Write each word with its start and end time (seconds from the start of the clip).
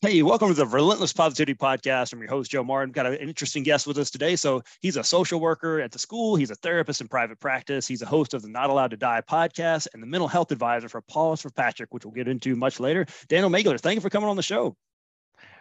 Hey, 0.00 0.22
welcome 0.22 0.48
to 0.48 0.54
the 0.54 0.66
Relentless 0.66 1.12
Positivity 1.12 1.54
Podcast. 1.54 2.12
I'm 2.12 2.18
your 2.18 2.30
host, 2.30 2.50
Joe 2.50 2.64
Martin. 2.64 2.90
Got 2.90 3.06
an 3.06 3.14
interesting 3.14 3.62
guest 3.62 3.86
with 3.86 3.96
us 3.98 4.10
today. 4.10 4.34
So, 4.34 4.62
he's 4.80 4.96
a 4.96 5.04
social 5.04 5.38
worker 5.38 5.80
at 5.80 5.92
the 5.92 5.98
school, 6.00 6.34
he's 6.34 6.50
a 6.50 6.56
therapist 6.56 7.00
in 7.00 7.06
private 7.06 7.38
practice, 7.38 7.86
he's 7.86 8.02
a 8.02 8.06
host 8.06 8.34
of 8.34 8.42
the 8.42 8.48
Not 8.48 8.70
Allowed 8.70 8.90
to 8.90 8.96
Die 8.96 9.22
podcast, 9.30 9.86
and 9.94 10.02
the 10.02 10.06
mental 10.06 10.28
health 10.28 10.50
advisor 10.50 10.88
for 10.88 11.00
Paws 11.02 11.42
for 11.42 11.50
Patrick, 11.50 11.94
which 11.94 12.04
we'll 12.04 12.14
get 12.14 12.26
into 12.26 12.56
much 12.56 12.80
later. 12.80 13.06
Daniel 13.28 13.50
Maigler, 13.50 13.78
thank 13.78 13.96
you 13.96 14.00
for 14.00 14.10
coming 14.10 14.28
on 14.28 14.36
the 14.36 14.42
show. 14.42 14.76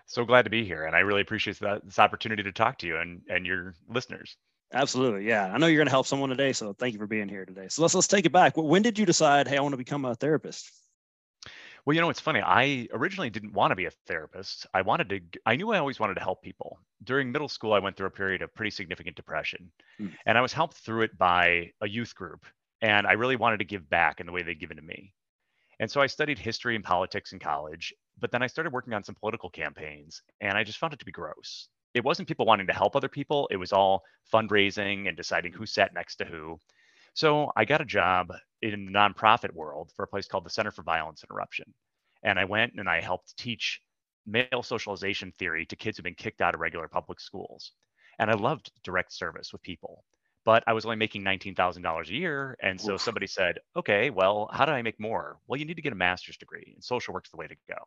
So 0.07 0.25
glad 0.25 0.43
to 0.43 0.49
be 0.49 0.65
here. 0.65 0.85
And 0.85 0.95
I 0.95 0.99
really 0.99 1.21
appreciate 1.21 1.59
that, 1.59 1.85
this 1.85 1.99
opportunity 1.99 2.43
to 2.43 2.51
talk 2.51 2.79
to 2.79 2.87
you 2.87 2.97
and, 2.97 3.21
and 3.29 3.45
your 3.45 3.75
listeners. 3.89 4.35
Absolutely. 4.73 5.27
Yeah. 5.27 5.45
I 5.53 5.57
know 5.57 5.67
you're 5.67 5.77
going 5.77 5.88
to 5.88 5.91
help 5.91 6.07
someone 6.07 6.29
today. 6.29 6.53
So, 6.53 6.73
thank 6.73 6.93
you 6.93 6.99
for 6.99 7.07
being 7.07 7.29
here 7.29 7.45
today. 7.45 7.67
So, 7.70 7.81
let's, 7.81 7.95
let's 7.95 8.07
take 8.07 8.25
it 8.25 8.31
back. 8.31 8.57
When 8.57 8.81
did 8.81 8.98
you 8.98 9.05
decide, 9.05 9.48
hey, 9.48 9.57
I 9.57 9.62
want 9.62 9.73
to 9.73 9.77
become 9.77 10.03
a 10.05 10.15
therapist? 10.15 10.71
Well, 11.85 11.95
you 11.95 12.01
know, 12.01 12.09
it's 12.09 12.20
funny. 12.20 12.41
I 12.41 12.89
originally 12.91 13.29
didn't 13.29 13.53
want 13.53 13.71
to 13.71 13.75
be 13.77 13.85
a 13.85 13.91
therapist. 14.07 14.67
I 14.73 14.81
wanted 14.81 15.07
to, 15.09 15.21
I 15.45 15.55
knew 15.55 15.71
I 15.71 15.79
always 15.79 16.01
wanted 16.01 16.15
to 16.15 16.21
help 16.21 16.41
people. 16.41 16.79
During 17.03 17.31
middle 17.31 17.48
school, 17.48 17.71
I 17.71 17.79
went 17.79 17.95
through 17.95 18.07
a 18.07 18.12
period 18.12 18.41
of 18.41 18.53
pretty 18.53 18.71
significant 18.71 19.15
depression, 19.15 19.71
mm. 19.98 20.12
and 20.26 20.37
I 20.37 20.41
was 20.41 20.51
helped 20.51 20.76
through 20.77 21.03
it 21.03 21.17
by 21.17 21.71
a 21.79 21.87
youth 21.87 22.13
group. 22.13 22.45
And 22.81 23.07
I 23.07 23.13
really 23.13 23.37
wanted 23.37 23.59
to 23.59 23.65
give 23.65 23.89
back 23.89 24.20
in 24.20 24.26
the 24.26 24.34
way 24.34 24.43
they'd 24.43 24.59
given 24.59 24.76
to 24.77 24.84
me. 24.84 25.13
And 25.79 25.89
so 25.89 26.01
I 26.01 26.07
studied 26.07 26.39
history 26.39 26.76
and 26.76 26.84
politics 26.84 27.31
in 27.31 27.39
college, 27.39 27.93
but 28.20 28.31
then 28.31 28.41
I 28.41 28.48
started 28.48 28.73
working 28.73 28.94
on 28.94 29.03
some 29.03 29.16
political 29.16 29.49
campaigns, 29.49 30.21
and 30.41 30.57
I 30.57 30.63
just 30.63 30.77
found 30.77 30.94
it 30.94 30.99
to 30.99 31.05
be 31.05 31.12
gross. 31.12 31.70
It 31.94 32.03
wasn't 32.03 32.27
people 32.27 32.45
wanting 32.45 32.67
to 32.67 32.73
help 32.73 32.95
other 32.95 33.09
people, 33.09 33.48
it 33.52 33.57
was 33.57 33.73
all 33.73 34.03
fundraising 34.34 35.07
and 35.07 35.17
deciding 35.17 35.53
who 35.53 35.66
sat 35.66 35.93
next 35.93 36.17
to 36.17 36.26
who. 36.26 36.59
So 37.13 37.52
I 37.55 37.66
got 37.66 37.82
a 37.82 37.85
job 37.85 38.32
in 38.62 38.85
the 38.85 38.91
nonprofit 38.91 39.51
world 39.51 39.91
for 39.95 40.04
a 40.04 40.07
place 40.07 40.27
called 40.27 40.45
the 40.45 40.51
Center 40.51 40.71
for 40.71 40.84
Violence 40.84 41.23
Interruption. 41.23 41.73
And 42.23 42.38
I 42.38 42.45
went 42.45 42.73
and 42.77 42.90
I 42.90 43.01
helped 43.01 43.38
teach 43.38 43.82
male 44.26 44.62
socialization 44.62 45.32
theory 45.32 45.65
to 45.65 45.76
kids 45.76 45.98
who've 45.98 46.04
been 46.04 46.13
kicked 46.13 46.41
out 46.41 46.54
of 46.54 46.60
regular 46.60 46.88
public 46.88 47.20
schools. 47.20 47.71
And 48.20 48.29
I 48.29 48.34
loved 48.34 48.71
direct 48.84 49.13
service 49.13 49.51
with 49.51 49.62
people, 49.62 50.04
but 50.43 50.63
I 50.68 50.73
was 50.73 50.85
only 50.85 50.98
making 50.98 51.23
$19,000 51.23 52.07
a 52.10 52.13
year. 52.13 52.57
And 52.62 52.79
so 52.79 52.93
Oof. 52.93 53.01
somebody 53.01 53.27
said, 53.27 53.60
okay, 53.76 54.10
well, 54.10 54.49
how 54.51 54.65
do 54.65 54.71
I 54.71 54.82
make 54.82 54.99
more? 54.99 55.40
Well, 55.48 55.60
you 55.60 55.65
need 55.65 55.76
to 55.76 55.82
get 55.82 55.93
a 55.93 55.95
master's 55.95 56.38
degree, 56.38 56.71
and 56.73 56.84
social 56.84 57.13
work's 57.13 57.29
the 57.29 57.38
way 57.38 57.48
to 57.48 57.55
go. 57.70 57.77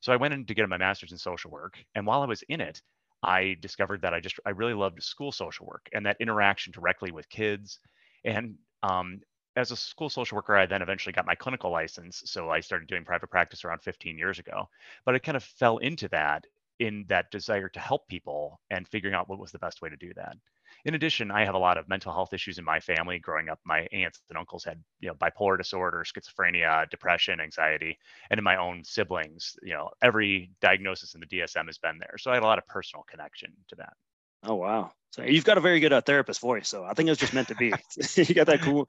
So 0.00 0.12
I 0.12 0.16
went 0.16 0.34
in 0.34 0.46
to 0.46 0.54
get 0.54 0.68
my 0.68 0.76
master's 0.76 1.12
in 1.12 1.18
social 1.18 1.50
work. 1.50 1.78
And 1.94 2.06
while 2.06 2.22
I 2.22 2.26
was 2.26 2.42
in 2.48 2.60
it, 2.60 2.82
I 3.22 3.56
discovered 3.60 4.02
that 4.02 4.14
I 4.14 4.20
just, 4.20 4.38
I 4.46 4.50
really 4.50 4.74
loved 4.74 5.02
school 5.02 5.32
social 5.32 5.66
work 5.66 5.88
and 5.92 6.06
that 6.06 6.16
interaction 6.20 6.72
directly 6.72 7.10
with 7.10 7.28
kids 7.28 7.80
and 8.24 8.54
um, 8.82 9.20
as 9.56 9.72
a 9.72 9.76
school 9.76 10.08
social 10.08 10.36
worker, 10.36 10.56
I 10.56 10.66
then 10.66 10.82
eventually 10.82 11.12
got 11.12 11.26
my 11.26 11.34
clinical 11.34 11.72
license. 11.72 12.22
So 12.26 12.48
I 12.48 12.60
started 12.60 12.86
doing 12.88 13.04
private 13.04 13.28
practice 13.28 13.64
around 13.64 13.82
15 13.82 14.16
years 14.16 14.38
ago. 14.38 14.68
But 15.04 15.16
I 15.16 15.18
kind 15.18 15.36
of 15.36 15.42
fell 15.42 15.78
into 15.78 16.08
that 16.10 16.44
in 16.78 17.04
that 17.08 17.30
desire 17.30 17.68
to 17.70 17.80
help 17.80 18.08
people 18.08 18.60
and 18.70 18.86
figuring 18.88 19.14
out 19.14 19.28
what 19.28 19.38
was 19.38 19.52
the 19.52 19.58
best 19.58 19.82
way 19.82 19.88
to 19.88 19.96
do 19.96 20.12
that. 20.14 20.36
In 20.84 20.94
addition, 20.94 21.30
I 21.30 21.44
have 21.44 21.54
a 21.54 21.58
lot 21.58 21.78
of 21.78 21.88
mental 21.88 22.12
health 22.12 22.32
issues 22.32 22.58
in 22.58 22.64
my 22.64 22.78
family. 22.80 23.18
Growing 23.18 23.48
up, 23.48 23.60
my 23.64 23.88
aunts 23.92 24.20
and 24.28 24.38
uncles 24.38 24.64
had, 24.64 24.82
you 25.00 25.08
know, 25.08 25.14
bipolar 25.14 25.56
disorder, 25.56 26.04
schizophrenia, 26.04 26.88
depression, 26.90 27.40
anxiety, 27.40 27.98
and 28.30 28.38
in 28.38 28.44
my 28.44 28.56
own 28.56 28.84
siblings, 28.84 29.56
you 29.62 29.72
know, 29.74 29.90
every 30.02 30.52
diagnosis 30.60 31.14
in 31.14 31.20
the 31.20 31.26
DSM 31.26 31.66
has 31.66 31.78
been 31.78 31.98
there. 31.98 32.16
So 32.18 32.30
I 32.30 32.34
had 32.34 32.42
a 32.42 32.46
lot 32.46 32.58
of 32.58 32.66
personal 32.66 33.02
connection 33.04 33.56
to 33.68 33.76
that. 33.76 33.94
Oh 34.42 34.56
wow! 34.56 34.92
So 35.10 35.22
you've 35.22 35.44
got 35.44 35.56
a 35.56 35.60
very 35.60 35.80
good 35.80 35.92
uh, 35.92 36.00
therapist 36.00 36.40
voice. 36.40 36.68
So 36.68 36.84
I 36.84 36.92
think 36.92 37.06
it 37.06 37.10
was 37.10 37.18
just 37.18 37.34
meant 37.34 37.48
to 37.48 37.54
be. 37.54 37.72
you 38.16 38.34
got 38.34 38.46
that 38.46 38.60
cool, 38.60 38.88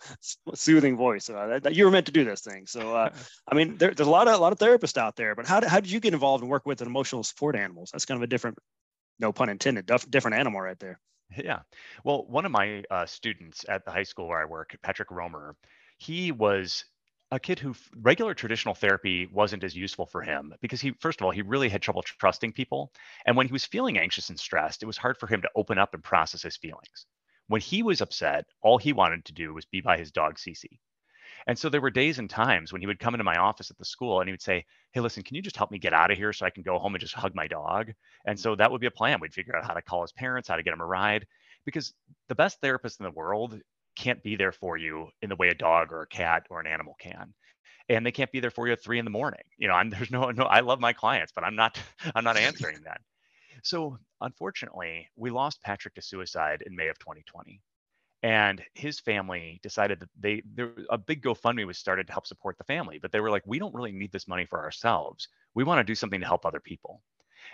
soothing 0.54 0.98
voice. 0.98 1.26
So 1.26 1.36
uh, 1.36 1.48
that, 1.48 1.64
that 1.64 1.76
you 1.76 1.86
were 1.86 1.92
meant 1.92 2.08
to 2.08 2.12
do 2.12 2.26
this 2.26 2.42
thing. 2.42 2.68
So 2.68 2.96
uh, 2.96 3.10
I 3.48 3.56
mean, 3.56 3.78
there, 3.78 3.94
there's 3.94 4.08
a 4.08 4.12
lot 4.12 4.28
of 4.28 4.36
a 4.36 4.38
lot 4.38 4.52
of 4.52 4.60
therapists 4.60 4.98
out 4.98 5.16
there. 5.16 5.36
But 5.36 5.48
how 5.48 5.60
did, 5.60 5.70
how 5.70 5.80
did 5.80 5.92
you 5.92 6.00
get 6.00 6.14
involved 6.14 6.44
and 6.44 6.52
work 6.52 6.66
with 6.66 6.82
emotional 6.82 7.24
support 7.24 7.56
animals? 7.56 7.90
That's 7.92 8.06
kind 8.06 8.18
of 8.18 8.24
a 8.24 8.28
different, 8.28 8.58
no 9.20 9.32
pun 9.32 9.50
intended, 9.50 9.90
different 10.10 10.38
animal 10.38 10.62
right 10.62 10.80
there. 10.80 11.00
Yeah. 11.38 11.60
Well, 12.04 12.26
one 12.28 12.46
of 12.46 12.52
my 12.52 12.84
uh, 12.90 13.06
students 13.06 13.66
at 13.70 13.86
the 13.86 13.92
high 13.92 14.04
school 14.04 14.28
where 14.28 14.42
I 14.42 14.46
work, 14.46 14.76
Patrick 14.82 15.12
Romer, 15.12 15.56
he 15.98 16.32
was 16.32 16.86
a 17.32 17.40
kid 17.40 17.60
who 17.60 17.76
regular 18.02 18.34
traditional 18.34 18.74
therapy 18.74 19.28
wasn't 19.28 19.64
as 19.64 19.76
useful 19.76 20.06
for 20.06 20.22
him 20.22 20.54
because 20.62 20.82
he 20.82 20.92
first 21.00 21.22
of 21.22 21.26
all 21.26 21.32
he 21.32 21.42
really 21.42 21.70
had 21.70 21.82
trouble 21.82 22.02
trusting 22.02 22.52
people 22.52 22.92
and 23.26 23.38
when 23.38 23.48
he 23.48 23.54
was 23.54 23.66
feeling 23.66 23.98
anxious 23.98 24.30
and 24.30 24.40
stressed 24.40 24.82
it 24.82 24.88
was 24.88 24.98
hard 24.98 25.18
for 25.18 25.28
him 25.28 25.42
to 25.42 25.50
open 25.56 25.78
up 25.78 25.94
and 25.94 26.04
process 26.04 26.42
his 26.42 26.58
feelings. 26.58 27.06
When 27.48 27.62
he 27.62 27.84
was 27.84 28.02
upset 28.02 28.46
all 28.62 28.78
he 28.78 28.94
wanted 28.94 29.26
to 29.26 29.34
do 29.34 29.54
was 29.54 29.66
be 29.66 29.82
by 29.82 29.98
his 29.98 30.12
dog 30.12 30.38
Cece. 30.38 30.80
And 31.48 31.58
so 31.58 31.70
there 31.70 31.82
were 31.82 31.92
days 31.92 32.20
and 32.20 32.30
times 32.30 32.74
when 32.74 32.82
he 32.82 32.88
would 32.88 33.00
come 33.00 33.14
into 33.14 33.24
my 33.24 33.38
office 33.38 33.72
at 33.72 33.78
the 33.78 33.86
school 33.86 34.20
and 34.20 34.28
he 34.28 34.34
would 34.34 34.42
say 34.42 34.66
hey 34.92 35.00
listen 35.00 35.22
can 35.24 35.36
you 35.36 35.42
just 35.42 35.58
help 35.58 35.70
me 35.70 35.78
get 35.78 35.94
out 35.94 36.12
of 36.12 36.18
here 36.18 36.34
so 36.34 36.46
I 36.46 36.50
can 36.50 36.64
go 36.64 36.80
home 36.80 36.96
and 36.96 37.02
just 37.02 37.14
hug 37.14 37.36
my 37.36 37.48
dog? 37.48 37.92
And 38.26 38.38
mm-hmm. 38.38 38.42
so 38.42 38.56
that 38.56 38.72
would 38.72 38.82
be 38.82 38.88
a 38.88 38.92
plan. 38.92 39.20
We'd 39.22 39.34
figure 39.34 39.56
out 39.56 39.66
how 39.66 39.76
to 39.76 39.84
call 39.84 40.02
his 40.02 40.12
parents 40.14 40.50
how 40.50 40.56
to 40.56 40.64
get 40.64 40.74
him 40.74 40.82
a 40.82 40.86
ride 40.86 41.28
because 41.66 41.94
the 42.28 42.36
best 42.36 42.60
therapist 42.60 43.00
in 43.00 43.04
the 43.04 43.12
world 43.12 43.62
can't 44.00 44.24
be 44.24 44.38
there 44.38 44.54
for 44.54 44.78
you 44.78 45.10
in 45.22 45.30
the 45.30 45.36
way 45.36 45.50
a 45.50 45.54
dog 45.54 45.92
or 45.92 46.02
a 46.02 46.08
cat 46.08 46.48
or 46.50 46.62
an 46.62 46.68
animal 46.68 46.96
can. 47.00 47.34
And 47.90 48.06
they 48.06 48.12
can't 48.12 48.32
be 48.32 48.40
there 48.40 48.52
for 48.52 48.66
you 48.66 48.74
at 48.74 48.82
three 48.82 49.00
in 49.00 49.06
the 49.06 49.12
morning. 49.12 49.42
You 49.58 49.68
know 49.68 49.74
i'm 49.74 49.90
there's 49.94 50.12
no 50.12 50.32
no 50.32 50.46
i 50.46 50.62
love 50.62 50.80
my 50.80 50.94
clients 50.94 51.34
but 51.36 51.44
i'm 51.44 51.56
not 51.56 51.80
i'm 52.16 52.24
not 52.24 52.38
answering 52.38 52.80
that. 52.86 53.02
So 53.64 53.98
unfortunately 54.22 55.10
we 55.16 55.30
lost 55.30 55.62
patrick 55.62 55.96
to 55.96 56.02
suicide 56.02 56.64
in 56.66 56.76
may 56.76 56.88
of 56.88 56.98
2020 57.00 57.62
and 58.24 58.62
his 58.74 59.00
family 59.00 59.60
decided 59.64 60.00
that 60.00 60.10
they 60.20 60.42
there 60.54 60.72
a 60.90 60.98
big 60.98 61.22
gofundme 61.22 61.68
was 61.68 61.78
started 61.78 62.08
to 62.08 62.14
help 62.14 62.28
support 62.28 62.58
the 62.58 62.64
family 62.64 63.00
but 63.02 63.12
they 63.12 63.20
were 63.20 63.32
like 63.32 63.44
we 63.46 63.60
don't 63.60 63.76
really 63.76 63.92
need 63.92 64.12
this 64.12 64.28
money 64.28 64.46
for 64.46 64.60
ourselves. 64.64 65.28
We 65.56 65.66
want 65.66 65.80
to 65.80 65.92
do 65.92 65.96
something 65.96 66.22
to 66.22 66.26
help 66.26 66.46
other 66.46 66.60
people. 66.60 67.02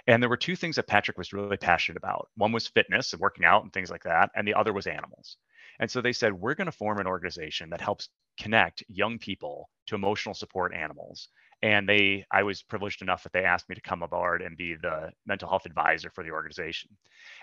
And 0.08 0.22
there 0.22 0.30
were 0.30 0.38
two 0.38 0.56
things 0.56 0.76
that 0.76 0.88
patrick 0.88 1.18
was 1.18 1.34
really 1.34 1.58
passionate 1.58 1.98
about. 1.98 2.30
One 2.36 2.52
was 2.52 2.68
fitness 2.68 3.14
and 3.14 3.22
working 3.22 3.46
out 3.46 3.64
and 3.64 3.74
things 3.74 3.90
like 3.90 4.04
that 4.04 4.30
and 4.36 4.48
the 4.48 4.54
other 4.54 4.74
was 4.74 4.86
animals 4.88 5.38
and 5.80 5.90
so 5.90 6.02
they 6.02 6.14
said, 6.14 6.34
we're 6.34 6.56
going 6.56 6.66
to 6.66 6.72
form 6.72 7.00
an 7.00 7.08
organization 7.08 7.70
that 7.70 7.82
helps 7.82 8.10
connect 8.40 8.84
young 8.88 9.18
people 9.18 9.70
to 9.88 9.96
emotional 9.96 10.36
support 10.36 10.74
animals. 10.74 11.30
And 11.62 11.88
they, 11.88 12.26
I 12.32 12.44
was 12.44 12.62
privileged 12.62 13.02
enough 13.02 13.24
that 13.24 13.32
they 13.32 13.44
asked 13.44 13.70
me 13.70 13.76
to 13.76 13.82
come 13.82 14.04
aboard 14.04 14.42
and 14.42 14.58
be 14.58 14.76
the 14.76 15.12
mental 15.26 15.50
health 15.50 15.66
advisor 15.66 16.10
for 16.10 16.24
the 16.24 16.32
organization. 16.32 16.92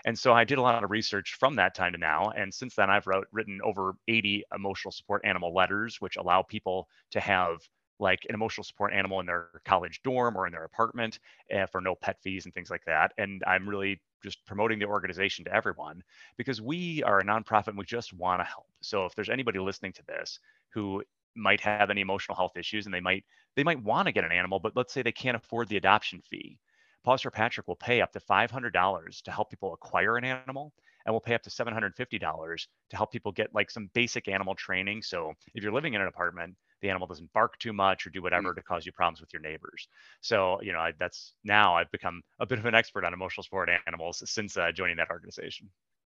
And 0.05 0.17
so 0.17 0.33
I 0.33 0.43
did 0.43 0.59
a 0.59 0.61
lot 0.61 0.83
of 0.83 0.91
research 0.91 1.35
from 1.39 1.55
that 1.55 1.75
time 1.75 1.93
to 1.93 1.97
now. 1.97 2.31
And 2.35 2.53
since 2.53 2.75
then, 2.75 2.89
I've 2.89 3.07
wrote, 3.07 3.27
written 3.31 3.59
over 3.63 3.95
80 4.07 4.43
emotional 4.55 4.91
support 4.91 5.23
animal 5.25 5.53
letters, 5.53 5.99
which 5.99 6.17
allow 6.17 6.43
people 6.43 6.87
to 7.11 7.19
have 7.19 7.57
like 7.99 8.19
an 8.29 8.35
emotional 8.35 8.63
support 8.63 8.93
animal 8.93 9.19
in 9.19 9.25
their 9.25 9.49
college 9.65 10.01
dorm 10.03 10.37
or 10.37 10.45
in 10.45 10.51
their 10.51 10.65
apartment 10.65 11.19
uh, 11.55 11.65
for 11.65 11.81
no 11.81 11.95
pet 11.95 12.17
fees 12.21 12.45
and 12.45 12.53
things 12.53 12.69
like 12.69 12.83
that. 12.85 13.13
And 13.17 13.43
I'm 13.47 13.67
really 13.67 14.01
just 14.23 14.45
promoting 14.45 14.79
the 14.79 14.85
organization 14.85 15.45
to 15.45 15.53
everyone 15.53 16.03
because 16.37 16.61
we 16.61 17.03
are 17.03 17.19
a 17.19 17.25
nonprofit 17.25 17.69
and 17.69 17.77
we 17.77 17.85
just 17.85 18.13
want 18.13 18.39
to 18.39 18.45
help. 18.45 18.67
So 18.81 19.05
if 19.05 19.15
there's 19.15 19.29
anybody 19.29 19.59
listening 19.59 19.93
to 19.93 20.05
this 20.07 20.39
who 20.69 21.03
might 21.35 21.59
have 21.61 21.89
any 21.89 22.01
emotional 22.01 22.35
health 22.35 22.57
issues 22.57 22.85
and 22.85 22.93
they 22.93 22.99
might 22.99 23.25
they 23.55 23.63
might 23.63 23.83
want 23.83 24.07
to 24.07 24.11
get 24.11 24.23
an 24.23 24.31
animal, 24.31 24.59
but 24.59 24.75
let's 24.75 24.93
say 24.93 25.01
they 25.01 25.11
can't 25.11 25.37
afford 25.37 25.67
the 25.69 25.77
adoption 25.77 26.21
fee. 26.21 26.57
Paws 27.03 27.21
for 27.21 27.31
Patrick 27.31 27.67
will 27.67 27.75
pay 27.75 28.01
up 28.01 28.11
to 28.13 28.19
$500 28.19 29.21
to 29.23 29.31
help 29.31 29.49
people 29.49 29.73
acquire 29.73 30.17
an 30.17 30.23
animal 30.23 30.73
and 31.05 31.13
we'll 31.13 31.19
pay 31.19 31.35
up 31.35 31.43
to 31.43 31.49
$750 31.49 32.67
to 32.89 32.95
help 32.95 33.11
people 33.11 33.31
get 33.31 33.53
like 33.53 33.69
some 33.69 33.89
basic 33.93 34.27
animal 34.27 34.55
training. 34.55 35.01
So 35.01 35.33
if 35.53 35.63
you're 35.63 35.73
living 35.73 35.95
in 35.95 36.01
an 36.01 36.07
apartment, 36.07 36.55
the 36.83 36.89
animal 36.89 37.07
doesn't 37.07 37.33
bark 37.33 37.57
too 37.57 37.73
much 37.73 38.05
or 38.05 38.11
do 38.11 38.21
whatever 38.21 38.51
mm. 38.51 38.55
to 38.55 38.61
cause 38.61 38.85
you 38.85 38.91
problems 38.91 39.21
with 39.21 39.33
your 39.33 39.41
neighbors. 39.41 39.87
So, 40.21 40.61
you 40.61 40.73
know, 40.73 40.79
I, 40.79 40.91
that's 40.99 41.33
now 41.43 41.75
I've 41.75 41.91
become 41.91 42.21
a 42.39 42.45
bit 42.45 42.59
of 42.59 42.65
an 42.65 42.75
expert 42.75 43.05
on 43.05 43.13
emotional 43.13 43.43
support 43.43 43.69
animals 43.87 44.21
since 44.25 44.55
uh, 44.57 44.71
joining 44.71 44.97
that 44.97 45.09
organization. 45.09 45.69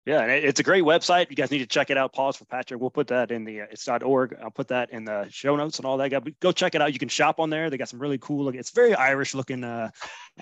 Yeah, 0.06 0.22
and 0.22 0.30
it's 0.30 0.58
a 0.58 0.62
great 0.62 0.84
website. 0.84 1.28
You 1.28 1.36
guys 1.36 1.50
need 1.50 1.58
to 1.58 1.66
check 1.66 1.90
it 1.90 1.98
out. 1.98 2.14
Paws 2.14 2.36
for 2.36 2.46
Patrick. 2.46 2.80
We'll 2.80 2.88
put 2.88 3.08
that 3.08 3.30
in 3.30 3.44
the 3.44 3.62
uh, 3.62 3.66
it's 3.70 3.86
.org. 3.86 4.34
I'll 4.42 4.50
put 4.50 4.68
that 4.68 4.90
in 4.90 5.04
the 5.04 5.26
show 5.28 5.54
notes 5.54 5.78
and 5.78 5.84
all 5.84 5.98
that. 5.98 6.40
Go 6.40 6.50
check 6.50 6.74
it 6.74 6.80
out. 6.80 6.94
You 6.94 6.98
can 6.98 7.10
shop 7.10 7.38
on 7.38 7.50
there. 7.50 7.68
They 7.68 7.76
got 7.76 7.90
some 7.90 8.00
really 8.00 8.16
cool. 8.16 8.44
Look, 8.44 8.54
it's 8.54 8.70
very 8.70 8.94
Irish 8.94 9.34
looking. 9.34 9.64
Uh, 9.64 9.90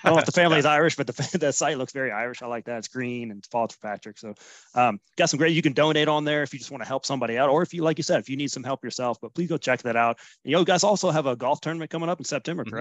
I 0.01 0.07
don't 0.07 0.15
know 0.15 0.19
if 0.19 0.25
the 0.25 0.31
family 0.31 0.57
is 0.57 0.65
Irish, 0.79 0.95
but 0.95 1.07
the, 1.07 1.37
the 1.37 1.51
site 1.51 1.77
looks 1.77 1.91
very 1.91 2.11
Irish. 2.11 2.41
I 2.41 2.47
like 2.47 2.65
that. 2.65 2.77
It's 2.77 2.87
green 2.87 3.29
and 3.29 3.39
it's 3.39 3.49
Paws 3.49 3.73
for 3.73 3.79
Patrick. 3.85 4.17
So, 4.17 4.35
um, 4.73 5.01
got 5.17 5.29
some 5.29 5.37
great. 5.37 5.53
You 5.53 5.61
can 5.61 5.73
donate 5.73 6.07
on 6.07 6.23
there 6.23 6.43
if 6.43 6.53
you 6.53 6.59
just 6.59 6.71
want 6.71 6.83
to 6.83 6.87
help 6.87 7.05
somebody 7.05 7.37
out, 7.37 7.49
or 7.49 7.61
if 7.61 7.73
you 7.73 7.83
like 7.83 7.97
you 7.97 8.03
said, 8.03 8.21
if 8.21 8.29
you 8.29 8.37
need 8.37 8.51
some 8.51 8.63
help 8.63 8.85
yourself. 8.85 9.17
But 9.21 9.33
please 9.33 9.49
go 9.49 9.57
check 9.57 9.81
that 9.81 9.97
out. 9.97 10.19
And 10.45 10.51
you 10.51 10.63
guys 10.63 10.85
also 10.85 11.11
have 11.11 11.25
a 11.25 11.35
golf 11.35 11.59
tournament 11.59 11.91
coming 11.91 12.07
up 12.07 12.19
in 12.19 12.25
September, 12.25 12.63
mm-hmm. 12.63 12.73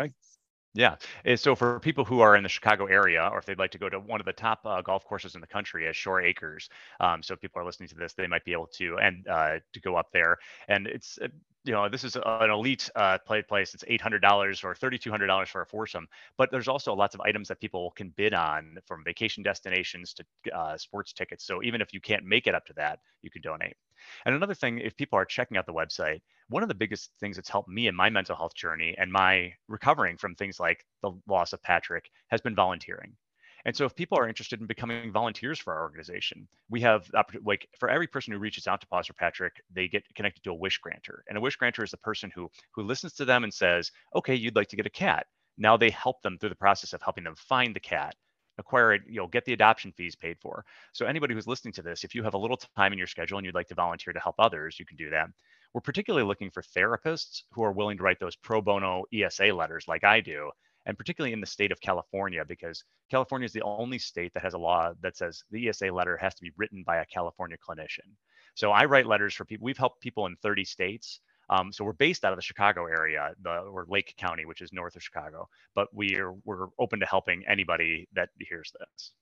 Yeah. 0.77 0.97
Eh, 1.25 1.37
so 1.37 1.55
for 1.57 1.81
people 1.81 2.05
who 2.05 2.21
are 2.21 2.37
in 2.37 2.43
the 2.43 2.51
Chicago 2.51 2.85
area, 2.85 3.27
or 3.33 3.39
if 3.39 3.47
they'd 3.47 3.59
like 3.59 3.71
to 3.71 3.79
go 3.79 3.89
to 3.89 3.99
one 3.99 4.21
of 4.21 4.27
the 4.27 4.33
top 4.35 4.61
uh, 4.67 4.83
golf 4.83 5.07
courses 5.07 5.35
in 5.35 5.41
the 5.41 5.47
country, 5.47 5.89
as 5.89 5.97
Shoreacres, 5.97 6.69
um, 7.01 7.23
so 7.23 7.33
if 7.35 7.41
people 7.41 7.63
are 7.63 7.65
listening 7.65 7.89
to 7.89 7.95
this, 7.95 8.13
they 8.13 8.27
might 8.27 8.45
be 8.45 8.53
able 8.53 8.67
to 8.75 8.99
and 8.99 9.27
uh, 9.27 9.59
to 9.73 9.81
go 9.81 9.97
up 9.97 10.09
there. 10.13 10.37
And 10.69 10.87
it's 10.87 11.19
uh, 11.23 11.29
you 11.65 11.73
know 11.73 11.89
this 11.89 12.05
is 12.05 12.17
an 12.23 12.51
elite 12.51 12.91
uh, 12.95 13.17
play 13.27 13.43
place. 13.43 13.75
It's 13.75 13.85
eight 13.89 14.03
hundred 14.03 14.21
dollars 14.21 14.63
or 14.65 14.75
thirty 14.75 14.99
two 14.99 15.11
hundred 15.11 15.29
dollars 15.29 15.49
for 15.49 15.63
a 15.63 15.67
foursome. 15.67 16.07
But 16.37 16.51
there's 16.51 16.69
also 16.69 16.95
lots 16.95 17.15
of 17.15 17.23
items 17.23 17.49
that 17.49 17.59
people 17.61 17.91
can 17.93 18.11
bid 18.11 18.35
on, 18.35 18.77
from 18.87 19.03
vacation 19.03 19.43
destinations 19.43 20.13
to 20.15 20.25
uh, 20.55 20.77
sports 20.77 21.15
tickets. 21.15 21.45
So 21.47 21.63
even 21.63 21.81
if 21.81 21.95
you 21.95 22.01
can't 22.03 22.25
make 22.27 22.47
it 22.47 22.55
up 22.55 22.67
to 22.67 22.75
that, 22.75 23.01
you 23.23 23.31
can 23.31 23.41
donate. 23.41 23.77
And 24.25 24.35
another 24.35 24.55
thing, 24.55 24.79
if 24.79 24.97
people 24.97 25.19
are 25.19 25.25
checking 25.25 25.57
out 25.57 25.67
the 25.67 25.73
website, 25.73 26.21
one 26.49 26.63
of 26.63 26.69
the 26.69 26.75
biggest 26.75 27.11
things 27.21 27.37
that's 27.37 27.49
helped 27.49 27.69
me 27.69 27.89
in 27.89 27.95
my 27.95 28.11
mental 28.11 28.37
health 28.37 28.55
journey 28.55 28.95
and 28.99 29.11
my 29.11 29.53
recovering 29.69 30.17
from 30.17 30.35
things 30.35 30.61
like 30.61 30.85
the 31.03 31.13
loss 31.27 31.53
of 31.53 31.63
Patrick 31.63 32.11
has 32.29 32.41
been 32.41 32.55
volunteering. 32.55 33.17
And 33.65 33.77
so, 33.77 33.85
if 33.85 33.97
people 33.97 34.17
are 34.17 34.29
interested 34.29 34.61
in 34.61 34.67
becoming 34.67 35.11
volunteers 35.11 35.59
for 35.59 35.75
our 35.75 35.83
organization, 35.83 36.47
we 36.71 36.81
have 36.83 37.11
like 37.45 37.69
for 37.81 37.89
every 37.89 38.07
person 38.07 38.33
who 38.33 38.39
reaches 38.39 38.69
out 38.69 38.81
to 38.81 38.87
Paws 38.87 39.09
for 39.09 39.15
Patrick, 39.15 39.61
they 39.75 39.89
get 39.89 40.05
connected 40.15 40.45
to 40.45 40.53
a 40.53 40.55
wish 40.55 40.79
granter. 40.79 41.25
And 41.29 41.37
a 41.37 41.41
wish 41.41 41.57
granter 41.57 41.83
is 41.83 41.91
the 41.91 41.97
person 41.97 42.31
who 42.33 42.49
who 42.73 42.85
listens 42.85 43.15
to 43.15 43.25
them 43.25 43.43
and 43.43 43.53
says, 43.53 43.91
"Okay, 44.15 44.37
you'd 44.37 44.55
like 44.55 44.69
to 44.69 44.77
get 44.77 44.87
a 44.87 44.91
cat." 44.91 45.27
Now 45.59 45.77
they 45.77 45.91
help 45.91 46.23
them 46.23 46.39
through 46.39 46.51
the 46.51 46.55
process 46.55 46.93
of 46.93 47.03
helping 47.03 47.25
them 47.25 47.35
find 47.35 47.75
the 47.75 47.81
cat, 47.81 48.15
acquire 48.59 48.95
it, 48.95 49.03
you 49.09 49.17
know, 49.17 49.27
get 49.27 49.45
the 49.45 49.53
adoption 49.53 49.93
fees 49.93 50.15
paid 50.15 50.39
for. 50.41 50.65
So 50.93 51.07
anybody 51.07 51.35
who's 51.35 51.47
listening 51.47 51.75
to 51.75 51.83
this, 51.83 52.05
if 52.05 52.15
you 52.15 52.23
have 52.23 52.35
a 52.35 52.39
little 52.39 52.57
time 52.77 52.93
in 52.93 52.99
your 52.99 53.07
schedule 53.07 53.39
and 53.39 53.45
you'd 53.45 53.55
like 53.55 53.69
to 53.69 53.75
volunteer 53.75 54.13
to 54.13 54.21
help 54.21 54.37
others, 54.39 54.79
you 54.79 54.87
can 54.87 54.97
do 54.97 55.11
that. 55.11 55.29
We're 55.75 55.81
particularly 55.81 56.27
looking 56.27 56.51
for 56.51 56.63
therapists 56.63 57.43
who 57.53 57.63
are 57.63 57.73
willing 57.73 57.99
to 57.99 58.03
write 58.03 58.19
those 58.21 58.37
pro 58.37 58.63
bono 58.63 59.05
ESA 59.13 59.53
letters 59.53 59.85
like 59.87 60.05
I 60.05 60.21
do, 60.21 60.51
and 60.87 60.97
particularly 60.97 61.33
in 61.33 61.41
the 61.41 61.47
state 61.47 61.73
of 61.73 61.81
California, 61.81 62.45
because 62.47 62.83
California 63.11 63.45
is 63.45 63.53
the 63.53 63.63
only 63.63 63.99
state 63.99 64.33
that 64.35 64.43
has 64.43 64.55
a 64.55 64.59
law 64.59 64.93
that 65.03 65.17
says 65.17 65.43
the 65.51 65.69
ESA 65.69 65.93
letter 65.93 66.17
has 66.17 66.35
to 66.35 66.43
be 66.43 66.53
written 66.57 66.83
by 66.87 66.97
a 66.97 67.07
California 67.07 67.57
clinician. 67.59 68.09
So 68.55 68.71
I 68.71 68.87
write 68.87 69.07
letters 69.07 69.35
for 69.35 69.45
people. 69.45 69.67
We've 69.67 69.77
helped 69.77 70.01
people 70.01 70.27
in 70.27 70.37
30 70.37 70.65
states. 70.65 71.21
Um, 71.49 71.73
so 71.73 71.85
we're 71.85 71.93
based 71.93 72.25
out 72.25 72.33
of 72.33 72.39
the 72.39 72.43
Chicago 72.43 72.87
area, 72.87 73.33
the, 73.43 73.51
or 73.51 73.87
Lake 73.89 74.15
County, 74.17 74.45
which 74.45 74.61
is 74.61 74.73
north 74.73 74.97
of 74.97 75.03
Chicago. 75.03 75.49
But 75.75 75.89
we 75.95 76.17
are 76.17 76.33
we're 76.45 76.69
open 76.79 77.01
to 77.01 77.07
helping 77.07 77.45
anybody 77.47 78.09
that 78.15 78.31
hears 78.39 78.73
this. 78.79 79.13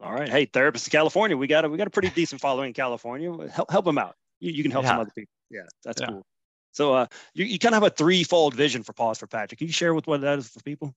All 0.00 0.12
right, 0.12 0.28
hey, 0.28 0.46
therapists 0.46 0.86
in 0.86 0.92
California, 0.92 1.36
we 1.36 1.46
got 1.46 1.64
a 1.64 1.68
we 1.68 1.76
got 1.76 1.86
a 1.86 1.90
pretty 1.90 2.10
decent 2.10 2.40
following 2.40 2.68
in 2.68 2.74
California. 2.74 3.30
Help 3.48 3.70
help 3.70 3.84
them 3.84 3.98
out. 3.98 4.14
You, 4.40 4.52
you 4.52 4.62
can 4.62 4.72
help 4.72 4.84
yeah. 4.84 4.90
some 4.90 5.00
other 5.00 5.12
people. 5.14 5.32
Yeah, 5.50 5.62
that's 5.84 6.00
yeah. 6.00 6.08
cool. 6.08 6.26
So 6.72 6.94
uh, 6.94 7.06
you, 7.34 7.44
you 7.44 7.58
kind 7.58 7.74
of 7.74 7.82
have 7.82 7.92
a 7.92 7.94
threefold 7.94 8.54
vision 8.54 8.82
for 8.82 8.92
Paws 8.92 9.18
for 9.18 9.26
Patrick. 9.26 9.58
Can 9.58 9.66
you 9.66 9.72
share 9.72 9.94
with 9.94 10.06
what 10.06 10.20
that 10.20 10.38
is 10.38 10.48
for 10.48 10.60
people? 10.60 10.94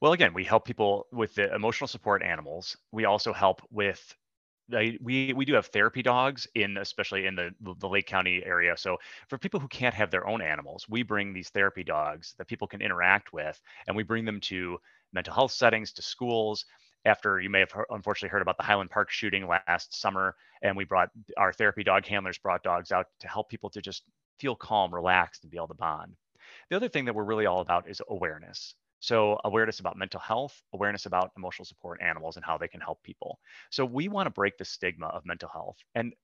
Well, 0.00 0.12
again, 0.12 0.34
we 0.34 0.42
help 0.42 0.64
people 0.64 1.06
with 1.12 1.36
the 1.36 1.54
emotional 1.54 1.86
support 1.86 2.22
animals. 2.24 2.76
We 2.90 3.04
also 3.04 3.32
help 3.32 3.62
with 3.70 4.14
we 4.70 5.32
we 5.34 5.44
do 5.44 5.54
have 5.54 5.66
therapy 5.66 6.02
dogs 6.02 6.46
in 6.54 6.76
especially 6.78 7.26
in 7.26 7.34
the 7.34 7.50
the 7.60 7.88
Lake 7.88 8.06
County 8.06 8.42
area. 8.44 8.76
So 8.76 8.98
for 9.28 9.38
people 9.38 9.60
who 9.60 9.68
can't 9.68 9.94
have 9.94 10.10
their 10.10 10.26
own 10.26 10.42
animals, 10.42 10.86
we 10.88 11.02
bring 11.02 11.32
these 11.32 11.50
therapy 11.50 11.84
dogs 11.84 12.34
that 12.38 12.48
people 12.48 12.66
can 12.68 12.80
interact 12.80 13.32
with, 13.32 13.60
and 13.86 13.96
we 13.96 14.02
bring 14.02 14.24
them 14.24 14.40
to 14.42 14.78
mental 15.12 15.34
health 15.34 15.52
settings, 15.52 15.92
to 15.94 16.02
schools. 16.02 16.64
After 17.04 17.40
you 17.40 17.50
may 17.50 17.60
have 17.60 17.72
unfortunately 17.90 18.28
heard 18.30 18.42
about 18.42 18.56
the 18.56 18.62
Highland 18.62 18.90
Park 18.90 19.10
shooting 19.10 19.48
last 19.48 20.00
summer, 20.00 20.36
and 20.62 20.76
we 20.76 20.84
brought 20.84 21.10
our 21.36 21.52
therapy 21.52 21.82
dog 21.82 22.06
handlers 22.06 22.38
brought 22.38 22.62
dogs 22.62 22.92
out 22.92 23.06
to 23.20 23.28
help 23.28 23.48
people 23.48 23.70
to 23.70 23.82
just 23.82 24.04
feel 24.38 24.54
calm, 24.54 24.94
relaxed, 24.94 25.42
and 25.42 25.50
be 25.50 25.56
able 25.58 25.68
to 25.68 25.74
bond. 25.74 26.16
The 26.70 26.76
other 26.76 26.88
thing 26.88 27.06
that 27.06 27.14
we're 27.14 27.24
really 27.24 27.46
all 27.46 27.60
about 27.60 27.88
is 27.88 28.00
awareness. 28.08 28.74
So, 29.02 29.38
awareness 29.44 29.80
about 29.80 29.98
mental 29.98 30.20
health, 30.20 30.62
awareness 30.72 31.06
about 31.06 31.32
emotional 31.36 31.66
support 31.66 32.00
animals 32.02 32.36
and 32.36 32.46
how 32.46 32.58
they 32.58 32.68
can 32.68 32.80
help 32.80 33.02
people. 33.02 33.38
So, 33.70 33.84
we 33.84 34.08
want 34.08 34.26
to 34.28 34.30
break 34.30 34.58
the 34.58 34.64
stigma 34.64 35.08
of 35.08 35.26
mental 35.26 35.50
health. 35.50 35.78
And 35.94 36.14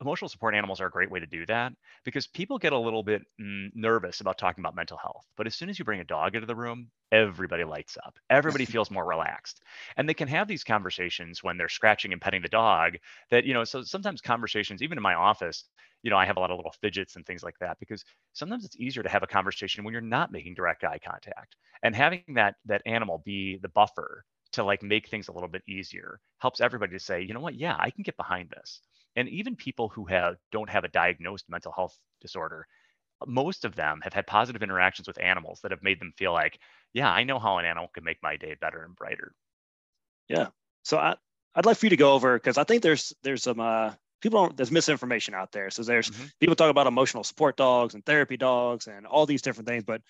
emotional 0.00 0.28
support 0.28 0.54
animals 0.54 0.80
are 0.80 0.86
a 0.86 0.90
great 0.90 1.10
way 1.10 1.20
to 1.20 1.26
do 1.26 1.46
that 1.46 1.72
because 2.04 2.26
people 2.26 2.58
get 2.58 2.72
a 2.72 2.78
little 2.78 3.02
bit 3.04 3.22
mm, 3.40 3.68
nervous 3.74 4.20
about 4.20 4.38
talking 4.38 4.62
about 4.62 4.74
mental 4.74 4.98
health. 4.98 5.26
But 5.36 5.46
as 5.46 5.54
soon 5.54 5.68
as 5.68 5.78
you 5.78 5.84
bring 5.84 6.00
a 6.00 6.04
dog 6.04 6.34
into 6.34 6.46
the 6.46 6.56
room, 6.56 6.90
everybody 7.12 7.64
lights 7.64 7.96
up. 8.04 8.18
Everybody 8.30 8.64
feels 8.66 8.90
more 8.90 9.06
relaxed. 9.06 9.62
And 9.96 10.08
they 10.08 10.14
can 10.14 10.28
have 10.28 10.48
these 10.48 10.64
conversations 10.64 11.42
when 11.42 11.56
they're 11.56 11.68
scratching 11.68 12.12
and 12.12 12.20
petting 12.20 12.42
the 12.42 12.48
dog 12.48 12.96
that, 13.30 13.44
you 13.44 13.54
know, 13.54 13.64
so 13.64 13.82
sometimes 13.82 14.20
conversations, 14.20 14.82
even 14.82 14.98
in 14.98 15.02
my 15.02 15.14
office, 15.14 15.64
you 16.02 16.10
know, 16.10 16.16
I 16.16 16.24
have 16.24 16.36
a 16.36 16.40
lot 16.40 16.50
of 16.50 16.56
little 16.56 16.74
fidgets 16.80 17.16
and 17.16 17.26
things 17.26 17.42
like 17.42 17.58
that 17.60 17.78
because 17.78 18.04
sometimes 18.32 18.64
it's 18.64 18.76
easier 18.76 19.02
to 19.02 19.08
have 19.08 19.22
a 19.22 19.26
conversation 19.26 19.84
when 19.84 19.92
you're 19.92 20.00
not 20.00 20.32
making 20.32 20.54
direct 20.54 20.84
eye 20.84 20.98
contact. 20.98 21.56
And 21.82 21.94
having 21.94 22.24
that 22.34 22.54
that 22.66 22.82
animal 22.86 23.22
be 23.24 23.58
the 23.60 23.68
buffer 23.68 24.24
to 24.52 24.64
like 24.64 24.82
make 24.82 25.08
things 25.08 25.28
a 25.28 25.32
little 25.32 25.48
bit 25.48 25.62
easier 25.68 26.20
helps 26.38 26.60
everybody 26.60 26.92
to 26.92 26.98
say, 26.98 27.22
you 27.22 27.34
know 27.34 27.40
what, 27.40 27.54
yeah, 27.54 27.76
I 27.78 27.90
can 27.90 28.02
get 28.02 28.16
behind 28.16 28.50
this. 28.50 28.80
And 29.16 29.28
even 29.28 29.56
people 29.56 29.88
who 29.88 30.04
have 30.06 30.36
don't 30.52 30.70
have 30.70 30.84
a 30.84 30.88
diagnosed 30.88 31.46
mental 31.48 31.72
health 31.72 31.96
disorder, 32.20 32.66
most 33.26 33.64
of 33.64 33.74
them 33.74 34.00
have 34.02 34.12
had 34.12 34.26
positive 34.26 34.62
interactions 34.62 35.06
with 35.06 35.20
animals 35.20 35.60
that 35.62 35.72
have 35.72 35.82
made 35.82 36.00
them 36.00 36.12
feel 36.16 36.32
like, 36.32 36.58
yeah, 36.92 37.10
I 37.10 37.24
know 37.24 37.38
how 37.38 37.58
an 37.58 37.64
animal 37.64 37.90
can 37.92 38.04
make 38.04 38.22
my 38.22 38.36
day 38.36 38.56
better 38.60 38.82
and 38.82 38.96
brighter. 38.96 39.34
Yeah. 40.28 40.48
So 40.84 40.98
I, 40.98 41.16
I'd 41.54 41.66
like 41.66 41.76
for 41.76 41.86
you 41.86 41.90
to 41.90 41.96
go 41.96 42.14
over 42.14 42.36
because 42.38 42.56
I 42.56 42.64
think 42.64 42.82
there's 42.82 43.12
there's 43.22 43.42
some 43.42 43.60
uh, 43.60 43.92
people 44.20 44.40
don't 44.40 44.56
there's 44.56 44.70
misinformation 44.70 45.34
out 45.34 45.52
there. 45.52 45.70
So 45.70 45.82
there's 45.82 46.10
mm-hmm. 46.10 46.26
people 46.40 46.56
talk 46.56 46.70
about 46.70 46.86
emotional 46.86 47.24
support 47.24 47.56
dogs 47.56 47.94
and 47.94 48.04
therapy 48.04 48.36
dogs 48.36 48.86
and 48.86 49.06
all 49.06 49.26
these 49.26 49.42
different 49.42 49.68
things, 49.68 49.84
but 49.84 50.02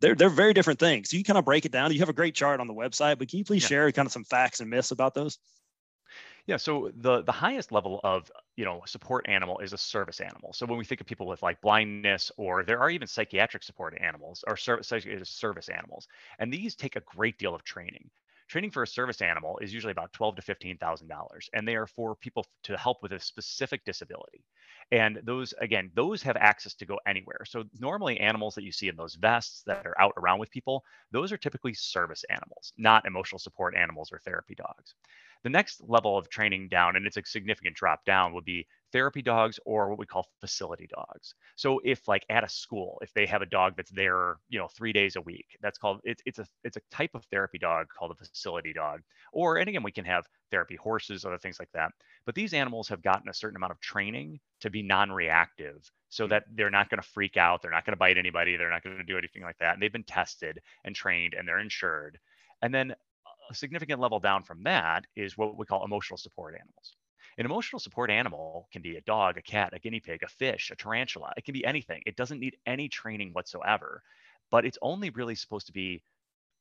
they're 0.00 0.14
they're 0.14 0.28
very 0.28 0.54
different 0.54 0.78
things. 0.78 1.10
So 1.10 1.16
you 1.16 1.24
kind 1.24 1.38
of 1.38 1.44
break 1.44 1.64
it 1.64 1.72
down. 1.72 1.92
You 1.92 2.00
have 2.00 2.08
a 2.08 2.14
great 2.14 2.34
chart 2.34 2.60
on 2.60 2.66
the 2.66 2.74
website, 2.74 3.18
but 3.18 3.28
can 3.28 3.38
you 3.38 3.44
please 3.44 3.62
yeah. 3.62 3.68
share 3.68 3.92
kind 3.92 4.06
of 4.06 4.12
some 4.12 4.24
facts 4.24 4.60
and 4.60 4.70
myths 4.70 4.90
about 4.90 5.14
those? 5.14 5.38
Yeah, 6.46 6.56
so 6.56 6.90
the 6.96 7.22
the 7.22 7.32
highest 7.32 7.72
level 7.72 8.00
of 8.04 8.30
you 8.56 8.64
know 8.64 8.80
support 8.86 9.26
animal 9.28 9.58
is 9.58 9.74
a 9.74 9.78
service 9.78 10.20
animal. 10.20 10.54
So 10.54 10.64
when 10.64 10.78
we 10.78 10.84
think 10.84 11.02
of 11.02 11.06
people 11.06 11.26
with 11.26 11.42
like 11.42 11.60
blindness, 11.60 12.32
or 12.38 12.64
there 12.64 12.80
are 12.80 12.88
even 12.88 13.06
psychiatric 13.06 13.62
support 13.62 13.98
animals 14.00 14.44
or 14.46 14.56
service 14.56 14.88
service 15.24 15.68
animals, 15.68 16.08
and 16.38 16.50
these 16.50 16.74
take 16.74 16.96
a 16.96 17.00
great 17.00 17.38
deal 17.38 17.54
of 17.54 17.64
training. 17.64 18.08
Training 18.48 18.70
for 18.70 18.82
a 18.82 18.86
service 18.86 19.20
animal 19.20 19.58
is 19.58 19.74
usually 19.74 19.90
about 19.90 20.12
twelve 20.12 20.36
to 20.36 20.42
fifteen 20.42 20.78
thousand 20.78 21.08
dollars, 21.08 21.50
and 21.52 21.68
they 21.68 21.76
are 21.76 21.86
for 21.86 22.14
people 22.14 22.46
to 22.62 22.78
help 22.78 23.02
with 23.02 23.12
a 23.12 23.20
specific 23.20 23.84
disability. 23.84 24.42
And 24.90 25.20
those, 25.22 25.52
again, 25.60 25.90
those 25.94 26.22
have 26.22 26.36
access 26.38 26.72
to 26.76 26.86
go 26.86 26.98
anywhere. 27.06 27.44
So 27.46 27.64
normally 27.78 28.18
animals 28.20 28.54
that 28.54 28.64
you 28.64 28.72
see 28.72 28.88
in 28.88 28.96
those 28.96 29.16
vests 29.16 29.62
that 29.66 29.86
are 29.86 30.00
out 30.00 30.14
around 30.16 30.38
with 30.38 30.50
people, 30.50 30.82
those 31.12 31.30
are 31.30 31.36
typically 31.36 31.74
service 31.74 32.24
animals, 32.30 32.72
not 32.78 33.06
emotional 33.06 33.38
support 33.38 33.76
animals 33.76 34.10
or 34.10 34.18
therapy 34.18 34.54
dogs. 34.54 34.94
The 35.42 35.50
next 35.50 35.82
level 35.86 36.16
of 36.16 36.30
training 36.30 36.68
down, 36.68 36.96
and 36.96 37.06
it's 37.06 37.18
a 37.18 37.22
significant 37.26 37.76
drop 37.76 38.06
down, 38.06 38.32
would 38.32 38.46
be 38.46 38.66
therapy 38.92 39.22
dogs 39.22 39.58
or 39.64 39.88
what 39.88 39.98
we 39.98 40.06
call 40.06 40.26
facility 40.40 40.88
dogs. 40.94 41.34
So 41.56 41.80
if 41.84 42.06
like 42.08 42.24
at 42.30 42.44
a 42.44 42.48
school, 42.48 42.98
if 43.02 43.12
they 43.12 43.26
have 43.26 43.42
a 43.42 43.46
dog 43.46 43.74
that's 43.76 43.90
there, 43.90 44.36
you 44.48 44.58
know, 44.58 44.68
three 44.68 44.92
days 44.92 45.16
a 45.16 45.20
week, 45.20 45.46
that's 45.60 45.78
called 45.78 46.00
it's 46.04 46.22
it's 46.26 46.38
a 46.38 46.46
it's 46.64 46.76
a 46.76 46.82
type 46.90 47.14
of 47.14 47.24
therapy 47.26 47.58
dog 47.58 47.86
called 47.96 48.12
a 48.12 48.14
facility 48.14 48.72
dog. 48.72 49.00
Or 49.32 49.58
and 49.58 49.68
again, 49.68 49.82
we 49.82 49.92
can 49.92 50.04
have 50.04 50.26
therapy 50.50 50.76
horses, 50.76 51.24
other 51.24 51.38
things 51.38 51.58
like 51.58 51.70
that. 51.72 51.92
But 52.24 52.34
these 52.34 52.54
animals 52.54 52.88
have 52.88 53.02
gotten 53.02 53.28
a 53.28 53.34
certain 53.34 53.56
amount 53.56 53.72
of 53.72 53.80
training 53.80 54.40
to 54.60 54.70
be 54.70 54.82
non-reactive 54.82 55.90
so 56.08 56.26
mm. 56.26 56.30
that 56.30 56.44
they're 56.54 56.70
not 56.70 56.90
going 56.90 57.00
to 57.00 57.08
freak 57.08 57.36
out, 57.36 57.62
they're 57.62 57.70
not 57.70 57.84
going 57.84 57.92
to 57.92 57.98
bite 57.98 58.18
anybody, 58.18 58.56
they're 58.56 58.70
not 58.70 58.82
going 58.82 58.96
to 58.96 59.04
do 59.04 59.18
anything 59.18 59.42
like 59.42 59.58
that. 59.58 59.74
And 59.74 59.82
they've 59.82 59.92
been 59.92 60.04
tested 60.04 60.60
and 60.84 60.94
trained 60.94 61.34
and 61.34 61.46
they're 61.46 61.58
insured. 61.58 62.18
And 62.62 62.74
then 62.74 62.94
a 63.50 63.54
significant 63.54 64.00
level 64.00 64.20
down 64.20 64.42
from 64.42 64.62
that 64.64 65.04
is 65.16 65.36
what 65.36 65.56
we 65.56 65.64
call 65.64 65.84
emotional 65.84 66.18
support 66.18 66.54
animals. 66.54 66.96
An 67.38 67.46
emotional 67.46 67.80
support 67.80 68.10
animal 68.10 68.68
can 68.70 68.82
be 68.82 68.96
a 68.96 69.00
dog, 69.00 69.38
a 69.38 69.42
cat, 69.42 69.72
a 69.72 69.78
guinea 69.78 70.00
pig, 70.00 70.22
a 70.22 70.28
fish, 70.28 70.70
a 70.70 70.76
tarantula. 70.76 71.32
It 71.38 71.44
can 71.46 71.54
be 71.54 71.64
anything. 71.64 72.02
It 72.04 72.16
doesn't 72.16 72.38
need 72.38 72.58
any 72.66 72.90
training 72.90 73.32
whatsoever, 73.32 74.02
but 74.50 74.66
it's 74.66 74.76
only 74.82 75.08
really 75.08 75.34
supposed 75.34 75.66
to 75.68 75.72
be 75.72 76.02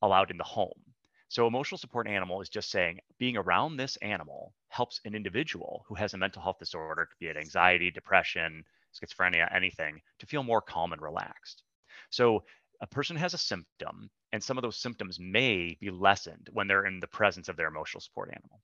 allowed 0.02 0.32
in 0.32 0.38
the 0.38 0.44
home. 0.44 0.96
So, 1.30 1.48
emotional 1.48 1.78
support 1.78 2.08
animal 2.08 2.42
is 2.42 2.50
just 2.50 2.70
saying 2.70 3.02
being 3.18 3.38
around 3.38 3.78
this 3.78 3.98
animal 3.98 4.54
helps 4.70 5.02
an 5.04 5.16
individual 5.16 5.84
who 5.88 5.96
has 5.96 6.14
a 6.14 6.18
mental 6.18 6.42
health 6.42 6.60
disorder, 6.60 7.10
be 7.20 7.28
it 7.28 7.38
anxiety, 7.38 7.92
depression, 7.92 8.64
schizophrenia, 8.94 9.54
anything, 9.54 10.02
to 10.20 10.26
feel 10.28 10.44
more 10.44 10.62
calm 10.62 10.94
and 10.94 11.02
relaxed. 11.02 11.64
So, 12.10 12.46
a 12.82 12.88
person 12.88 13.18
has 13.18 13.34
a 13.34 13.38
symptom 13.38 14.10
and 14.32 14.44
some 14.44 14.58
of 14.58 14.62
those 14.62 14.78
symptoms 14.78 15.20
may 15.20 15.76
be 15.82 15.90
lessened 15.90 16.50
when 16.54 16.68
they're 16.68 16.86
in 16.86 17.00
the 17.00 17.08
presence 17.08 17.50
of 17.50 17.58
their 17.58 17.68
emotional 17.68 18.02
support 18.02 18.30
animal. 18.32 18.62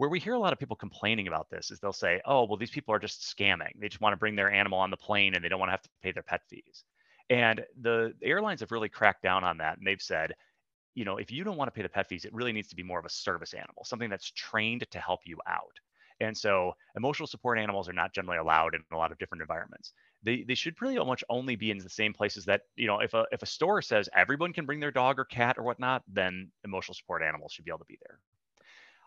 Where 0.00 0.08
we 0.08 0.18
hear 0.18 0.32
a 0.32 0.38
lot 0.38 0.54
of 0.54 0.58
people 0.58 0.76
complaining 0.76 1.28
about 1.28 1.50
this 1.50 1.70
is 1.70 1.78
they'll 1.78 1.92
say, 1.92 2.22
oh, 2.24 2.44
well, 2.44 2.56
these 2.56 2.70
people 2.70 2.94
are 2.94 2.98
just 2.98 3.20
scamming. 3.20 3.78
They 3.78 3.90
just 3.90 4.00
want 4.00 4.14
to 4.14 4.16
bring 4.16 4.34
their 4.34 4.50
animal 4.50 4.78
on 4.78 4.90
the 4.90 4.96
plane 4.96 5.34
and 5.34 5.44
they 5.44 5.48
don't 5.50 5.58
want 5.58 5.68
to 5.68 5.72
have 5.72 5.82
to 5.82 5.90
pay 6.02 6.10
their 6.10 6.22
pet 6.22 6.40
fees. 6.48 6.84
And 7.28 7.62
the, 7.82 8.14
airlines 8.22 8.60
have 8.60 8.72
really 8.72 8.88
cracked 8.88 9.22
down 9.22 9.44
on 9.44 9.58
that. 9.58 9.76
And 9.76 9.86
they've 9.86 10.00
said, 10.00 10.32
you 10.94 11.04
know, 11.04 11.18
if 11.18 11.30
you 11.30 11.44
don't 11.44 11.58
want 11.58 11.68
to 11.68 11.72
pay 11.72 11.82
the 11.82 11.90
pet 11.90 12.08
fees, 12.08 12.24
it 12.24 12.32
really 12.32 12.54
needs 12.54 12.68
to 12.68 12.76
be 12.76 12.82
more 12.82 12.98
of 12.98 13.04
a 13.04 13.10
service 13.10 13.52
animal, 13.52 13.84
something 13.84 14.08
that's 14.08 14.30
trained 14.30 14.86
to 14.90 14.98
help 14.98 15.20
you 15.26 15.36
out. 15.46 15.76
And 16.20 16.34
so 16.34 16.72
emotional 16.96 17.26
support 17.26 17.58
animals 17.58 17.86
are 17.86 17.92
not 17.92 18.14
generally 18.14 18.38
allowed 18.38 18.74
in 18.74 18.80
a 18.94 18.96
lot 18.96 19.12
of 19.12 19.18
different 19.18 19.42
environments. 19.42 19.92
They, 20.22 20.44
they 20.48 20.54
should 20.54 20.76
pretty 20.76 20.96
much 20.96 21.22
only 21.28 21.56
be 21.56 21.70
in 21.70 21.76
the 21.76 21.90
same 21.90 22.14
places 22.14 22.46
that, 22.46 22.62
you 22.74 22.86
know, 22.86 23.00
if 23.00 23.12
a, 23.12 23.26
if 23.32 23.42
a 23.42 23.46
store 23.46 23.82
says 23.82 24.08
everyone 24.16 24.54
can 24.54 24.64
bring 24.64 24.80
their 24.80 24.92
dog 24.92 25.18
or 25.18 25.26
cat 25.26 25.58
or 25.58 25.62
whatnot, 25.62 26.04
then 26.08 26.50
emotional 26.64 26.94
support 26.94 27.22
animals 27.22 27.52
should 27.52 27.66
be 27.66 27.70
able 27.70 27.80
to 27.80 27.84
be 27.84 27.98
there. 28.00 28.18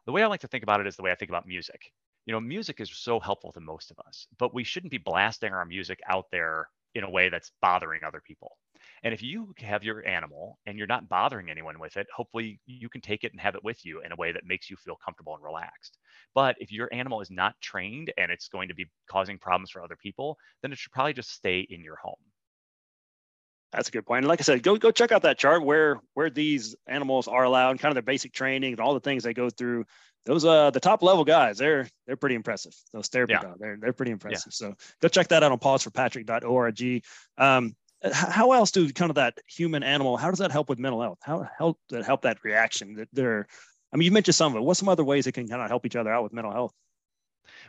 The 0.05 0.13
way 0.13 0.23
I 0.23 0.27
like 0.27 0.41
to 0.41 0.47
think 0.47 0.63
about 0.63 0.79
it 0.81 0.87
is 0.87 0.95
the 0.95 1.03
way 1.03 1.11
I 1.11 1.15
think 1.15 1.29
about 1.29 1.47
music. 1.47 1.91
You 2.25 2.33
know, 2.33 2.39
music 2.39 2.79
is 2.79 2.89
so 2.97 3.19
helpful 3.19 3.51
to 3.51 3.59
most 3.59 3.91
of 3.91 3.99
us, 3.99 4.27
but 4.37 4.53
we 4.53 4.63
shouldn't 4.63 4.91
be 4.91 4.97
blasting 4.97 5.53
our 5.53 5.65
music 5.65 5.99
out 6.07 6.31
there 6.31 6.69
in 6.95 7.03
a 7.03 7.09
way 7.09 7.29
that's 7.29 7.51
bothering 7.61 8.03
other 8.03 8.21
people. 8.21 8.57
And 9.03 9.13
if 9.13 9.21
you 9.21 9.53
have 9.59 9.83
your 9.83 10.05
animal 10.07 10.59
and 10.65 10.77
you're 10.77 10.87
not 10.87 11.09
bothering 11.09 11.49
anyone 11.49 11.79
with 11.79 11.97
it, 11.97 12.07
hopefully 12.15 12.59
you 12.65 12.89
can 12.89 13.01
take 13.01 13.23
it 13.23 13.31
and 13.31 13.41
have 13.41 13.55
it 13.55 13.63
with 13.63 13.85
you 13.85 14.01
in 14.01 14.11
a 14.11 14.15
way 14.15 14.31
that 14.31 14.45
makes 14.45 14.69
you 14.69 14.75
feel 14.77 14.97
comfortable 14.97 15.35
and 15.35 15.43
relaxed. 15.43 15.97
But 16.33 16.57
if 16.59 16.71
your 16.71 16.93
animal 16.93 17.21
is 17.21 17.31
not 17.31 17.59
trained 17.61 18.13
and 18.17 18.31
it's 18.31 18.49
going 18.49 18.67
to 18.69 18.75
be 18.75 18.91
causing 19.07 19.37
problems 19.39 19.71
for 19.71 19.83
other 19.83 19.95
people, 19.97 20.37
then 20.61 20.71
it 20.71 20.77
should 20.77 20.91
probably 20.91 21.13
just 21.13 21.31
stay 21.31 21.61
in 21.61 21.83
your 21.83 21.97
home. 21.97 22.32
That's 23.73 23.89
a 23.89 23.91
good 23.91 24.05
point. 24.05 24.19
And 24.19 24.27
like 24.27 24.39
I 24.39 24.43
said, 24.43 24.61
go 24.61 24.77
go 24.77 24.91
check 24.91 25.11
out 25.11 25.23
that 25.23 25.37
chart 25.37 25.65
where 25.65 25.99
where 26.13 26.29
these 26.29 26.75
animals 26.87 27.27
are 27.27 27.43
allowed, 27.43 27.71
and 27.71 27.79
kind 27.79 27.91
of 27.91 27.95
their 27.95 28.03
basic 28.03 28.31
training 28.31 28.73
and 28.73 28.79
all 28.79 28.93
the 28.93 28.99
things 28.99 29.23
they 29.23 29.33
go 29.33 29.49
through. 29.49 29.85
Those 30.25 30.45
uh 30.45 30.69
the 30.69 30.79
top 30.79 31.01
level 31.01 31.25
guys, 31.25 31.57
they're 31.57 31.89
they're 32.05 32.15
pretty 32.15 32.35
impressive. 32.35 32.73
Those 32.93 33.07
therapy 33.07 33.33
yeah. 33.33 33.41
dogs, 33.41 33.59
they're 33.59 33.77
they're 33.77 33.93
pretty 33.93 34.11
impressive. 34.11 34.53
Yeah. 34.53 34.67
So 34.67 34.75
go 35.01 35.07
check 35.07 35.29
that 35.29 35.43
out 35.43 35.51
on 35.51 35.59
pawsforpatrick.org. 35.59 37.03
Um, 37.37 37.75
how 38.11 38.51
else 38.51 38.71
do 38.71 38.91
kind 38.91 39.09
of 39.09 39.15
that 39.15 39.37
human 39.47 39.81
animal? 39.81 40.17
How 40.17 40.29
does 40.29 40.39
that 40.39 40.51
help 40.51 40.69
with 40.69 40.79
mental 40.79 41.01
health? 41.01 41.19
How 41.21 41.47
help 41.57 41.79
that 41.89 42.05
help 42.05 42.23
that 42.23 42.43
reaction? 42.43 42.95
That 42.95 43.07
they're, 43.13 43.47
I 43.93 43.97
mean, 43.97 44.05
you 44.05 44.11
mentioned 44.11 44.35
some 44.35 44.53
of 44.53 44.57
it. 44.57 44.63
What's 44.63 44.79
some 44.79 44.89
other 44.89 45.03
ways 45.03 45.25
it 45.25 45.31
can 45.31 45.47
kind 45.47 45.61
of 45.61 45.69
help 45.69 45.85
each 45.85 45.95
other 45.95 46.13
out 46.13 46.23
with 46.23 46.33
mental 46.33 46.51
health? 46.51 46.73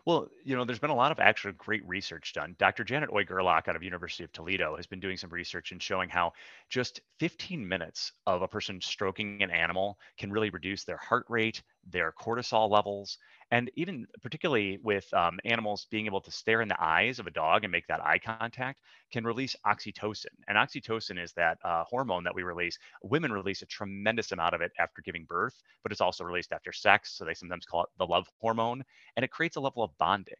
Well, 0.06 0.28
you 0.44 0.54
know, 0.54 0.64
there's 0.64 0.78
been 0.78 0.90
a 0.90 0.94
lot 0.94 1.12
of 1.12 1.18
actual 1.18 1.52
great 1.52 1.86
research 1.86 2.34
done. 2.34 2.56
Dr. 2.58 2.84
Janet 2.84 3.08
Hoy-Gerlah 3.08 3.66
out 3.66 3.76
of 3.76 3.82
University 3.82 4.22
of 4.22 4.32
Toledo 4.32 4.76
has 4.76 4.86
been 4.86 5.00
doing 5.00 5.16
some 5.16 5.30
research 5.30 5.72
and 5.72 5.82
showing 5.82 6.10
how 6.10 6.32
just 6.68 7.00
15 7.20 7.66
minutes 7.66 8.12
of 8.26 8.42
a 8.42 8.48
person 8.48 8.80
stroking 8.82 9.42
an 9.42 9.50
animal 9.50 9.98
can 10.18 10.30
really 10.30 10.50
reduce 10.50 10.84
their 10.84 10.98
heart 10.98 11.24
rate, 11.30 11.62
their 11.90 12.12
cortisol 12.12 12.70
levels, 12.70 13.18
and 13.50 13.70
even 13.76 14.06
particularly 14.22 14.78
with 14.82 15.12
um, 15.12 15.38
animals 15.44 15.86
being 15.90 16.06
able 16.06 16.20
to 16.20 16.30
stare 16.30 16.62
in 16.62 16.68
the 16.68 16.82
eyes 16.82 17.18
of 17.18 17.26
a 17.26 17.30
dog 17.30 17.64
and 17.64 17.72
make 17.72 17.86
that 17.86 18.04
eye 18.04 18.18
contact 18.18 18.80
can 19.12 19.24
release 19.24 19.54
oxytocin. 19.66 20.26
And 20.48 20.56
oxytocin 20.56 21.22
is 21.22 21.32
that 21.34 21.58
uh, 21.64 21.84
hormone 21.84 22.24
that 22.24 22.34
we 22.34 22.42
release. 22.42 22.78
Women 23.02 23.32
release 23.32 23.62
a 23.62 23.66
tremendous 23.66 24.32
amount 24.32 24.54
of 24.54 24.60
it 24.60 24.72
after 24.78 25.02
giving 25.02 25.24
birth, 25.24 25.62
but 25.82 25.92
it's 25.92 26.00
also 26.00 26.24
released 26.24 26.52
after 26.52 26.72
sex. 26.72 27.16
So 27.16 27.24
they 27.24 27.34
sometimes 27.34 27.66
call 27.66 27.82
it 27.84 27.90
the 27.98 28.06
love 28.06 28.28
hormone, 28.40 28.84
and 29.16 29.24
it 29.24 29.30
creates 29.30 29.56
a 29.56 29.60
level 29.60 29.82
of 29.82 29.96
bonding. 29.98 30.34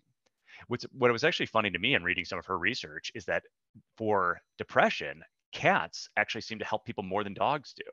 What's, 0.68 0.84
what 0.92 1.12
was 1.12 1.24
actually 1.24 1.46
funny 1.46 1.70
to 1.70 1.78
me 1.78 1.94
in 1.94 2.04
reading 2.04 2.24
some 2.24 2.38
of 2.38 2.46
her 2.46 2.58
research 2.58 3.10
is 3.14 3.24
that 3.26 3.42
for 3.96 4.40
depression, 4.56 5.22
cats 5.54 6.11
actually 6.16 6.42
seem 6.42 6.58
to 6.58 6.64
help 6.64 6.84
people 6.84 7.04
more 7.04 7.25
than 7.25 7.32
dogs 7.32 7.73
do. 7.75 7.84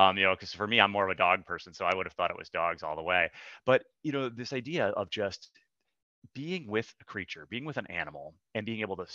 Um, 0.00 0.16
you 0.16 0.24
know, 0.24 0.34
because 0.34 0.52
for 0.52 0.66
me, 0.66 0.80
I'm 0.80 0.92
more 0.92 1.04
of 1.04 1.10
a 1.10 1.16
dog 1.16 1.44
person, 1.44 1.74
so 1.74 1.84
I 1.84 1.94
would 1.94 2.06
have 2.06 2.12
thought 2.12 2.30
it 2.30 2.38
was 2.38 2.50
dogs 2.50 2.82
all 2.82 2.94
the 2.94 3.02
way. 3.02 3.30
But 3.64 3.84
you 4.04 4.12
know, 4.12 4.28
this 4.28 4.52
idea 4.52 4.88
of 4.88 5.10
just 5.10 5.50
being 6.34 6.66
with 6.66 6.92
a 7.00 7.04
creature, 7.04 7.46
being 7.50 7.64
with 7.64 7.76
an 7.76 7.86
animal, 7.88 8.34
and 8.54 8.66
being 8.66 8.80
able 8.80 8.96
to 8.96 9.06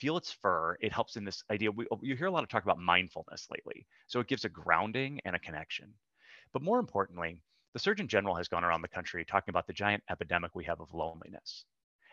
feel 0.00 0.16
its 0.16 0.32
fur, 0.32 0.76
it 0.80 0.92
helps 0.92 1.16
in 1.16 1.24
this 1.24 1.42
idea. 1.50 1.70
We, 1.70 1.86
you 2.02 2.16
hear 2.16 2.26
a 2.26 2.30
lot 2.30 2.42
of 2.42 2.48
talk 2.48 2.64
about 2.64 2.78
mindfulness 2.78 3.48
lately, 3.50 3.86
so 4.06 4.20
it 4.20 4.28
gives 4.28 4.44
a 4.44 4.48
grounding 4.48 5.20
and 5.24 5.34
a 5.34 5.40
connection. 5.40 5.92
But 6.52 6.62
more 6.62 6.78
importantly, 6.78 7.42
the 7.72 7.78
Surgeon 7.78 8.08
General 8.08 8.34
has 8.36 8.48
gone 8.48 8.64
around 8.64 8.82
the 8.82 8.88
country 8.88 9.24
talking 9.24 9.52
about 9.52 9.66
the 9.66 9.72
giant 9.72 10.02
epidemic 10.10 10.54
we 10.54 10.64
have 10.64 10.80
of 10.80 10.92
loneliness. 10.94 11.64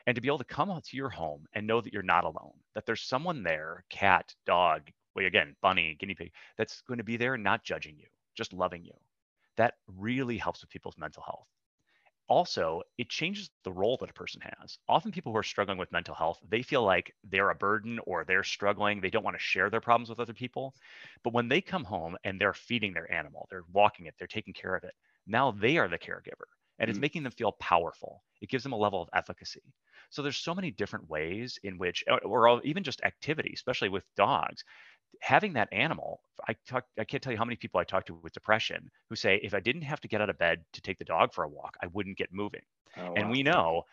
And 0.08 0.16
to 0.16 0.22
be 0.22 0.28
able 0.28 0.38
to 0.38 0.44
come 0.44 0.70
to 0.70 0.98
your 0.98 1.10
home 1.10 1.46
and 1.54 1.66
know 1.66 1.82
that 1.82 1.92
you're 1.92 2.04
not 2.04 2.26
alone, 2.26 2.54
that 2.76 2.86
there's 2.86 3.02
someone 3.02 3.42
there, 3.42 3.84
cat, 3.90 4.36
dog, 4.46 4.92
well, 5.16 5.26
again, 5.26 5.56
bunny, 5.62 5.96
guinea 6.00 6.16
pig, 6.16 6.32
that's 6.58 6.82
going 6.82 6.98
to 6.98 7.04
be 7.04 7.18
there 7.18 7.38
not 7.38 7.64
judging 7.64 7.98
you, 7.98 8.08
just 8.36 8.54
loving 8.54 8.84
you. 8.84 8.94
That 9.58 9.76
really 9.88 10.38
helps 10.38 10.62
with 10.62 10.70
people's 10.70 10.98
mental 10.98 11.24
health. 11.24 11.48
Also, 12.28 12.82
it 12.98 13.08
changes 13.08 13.52
the 13.64 13.72
role 13.72 13.98
that 13.98 14.10
a 14.10 14.14
person 14.14 14.42
has. 14.42 14.80
Often, 14.90 15.12
people 15.12 15.32
who 15.32 15.38
are 15.38 15.44
struggling 15.44 15.78
with 15.78 15.92
mental 15.92 16.16
health, 16.16 16.40
they 16.50 16.64
feel 16.64 16.84
like 16.84 17.14
they're 17.24 17.52
a 17.52 17.56
burden 17.56 18.00
or 18.08 18.26
they're 18.26 18.44
struggling. 18.44 19.00
They 19.00 19.12
don't 19.12 19.24
want 19.24 19.38
to 19.38 19.44
share 19.44 19.70
their 19.70 19.80
problems 19.80 20.10
with 20.10 20.20
other 20.20 20.34
people. 20.34 20.74
But 21.24 21.34
when 21.34 21.48
they 21.48 21.62
come 21.62 21.84
home 21.84 22.18
and 22.24 22.42
they're 22.42 22.54
feeding 22.54 22.94
their 22.94 23.12
animal, 23.12 23.48
they're 23.52 23.64
walking 23.72 24.08
it, 24.08 24.16
they're 24.18 24.28
taking 24.28 24.56
care 24.56 24.76
of 24.76 24.84
it, 24.84 24.94
now 25.28 25.52
they 25.52 25.78
are 25.78 25.88
the 25.88 26.00
caregiver 26.00 26.48
and 26.80 26.90
it's 26.90 26.98
mm. 27.00 27.04
making 27.04 27.24
them 27.24 27.32
feel 27.32 27.54
powerful. 27.54 28.24
It 28.42 28.50
gives 28.50 28.64
them 28.64 28.74
a 28.74 28.78
level 28.78 29.02
of 29.02 29.10
efficacy. 29.14 29.62
So 30.10 30.22
there's 30.22 30.38
so 30.38 30.56
many 30.56 30.72
different 30.72 31.10
ways 31.10 31.58
in 31.64 31.78
which, 31.78 32.04
or 32.24 32.62
even 32.64 32.84
just 32.84 33.04
activity, 33.04 33.52
especially 33.54 33.90
with 33.90 34.04
dogs, 34.16 34.64
having 35.22 35.54
that 35.54 35.70
animal 35.72 36.22
i 36.48 36.56
talk 36.68 36.86
i 37.00 37.04
can't 37.04 37.22
tell 37.22 37.32
you 37.32 37.38
how 37.38 37.46
many 37.46 37.56
people 37.56 37.80
i 37.80 37.84
talk 37.84 38.06
to 38.06 38.14
with 38.16 38.34
depression 38.34 38.90
who 39.10 39.16
say 39.16 39.40
if 39.44 39.54
i 39.54 39.60
didn't 39.60 39.82
have 39.82 40.02
to 40.02 40.08
get 40.08 40.22
out 40.22 40.30
of 40.30 40.38
bed 40.38 40.64
to 40.74 40.82
take 40.82 40.98
the 40.98 41.06
dog 41.06 41.34
for 41.34 41.44
a 41.44 41.48
walk 41.48 41.76
i 41.82 41.88
wouldn't 41.88 42.18
get 42.18 42.34
moving 42.34 42.62
oh, 42.98 43.14
and 43.16 43.26
wow. 43.26 43.32
we 43.32 43.44
know 43.44 43.84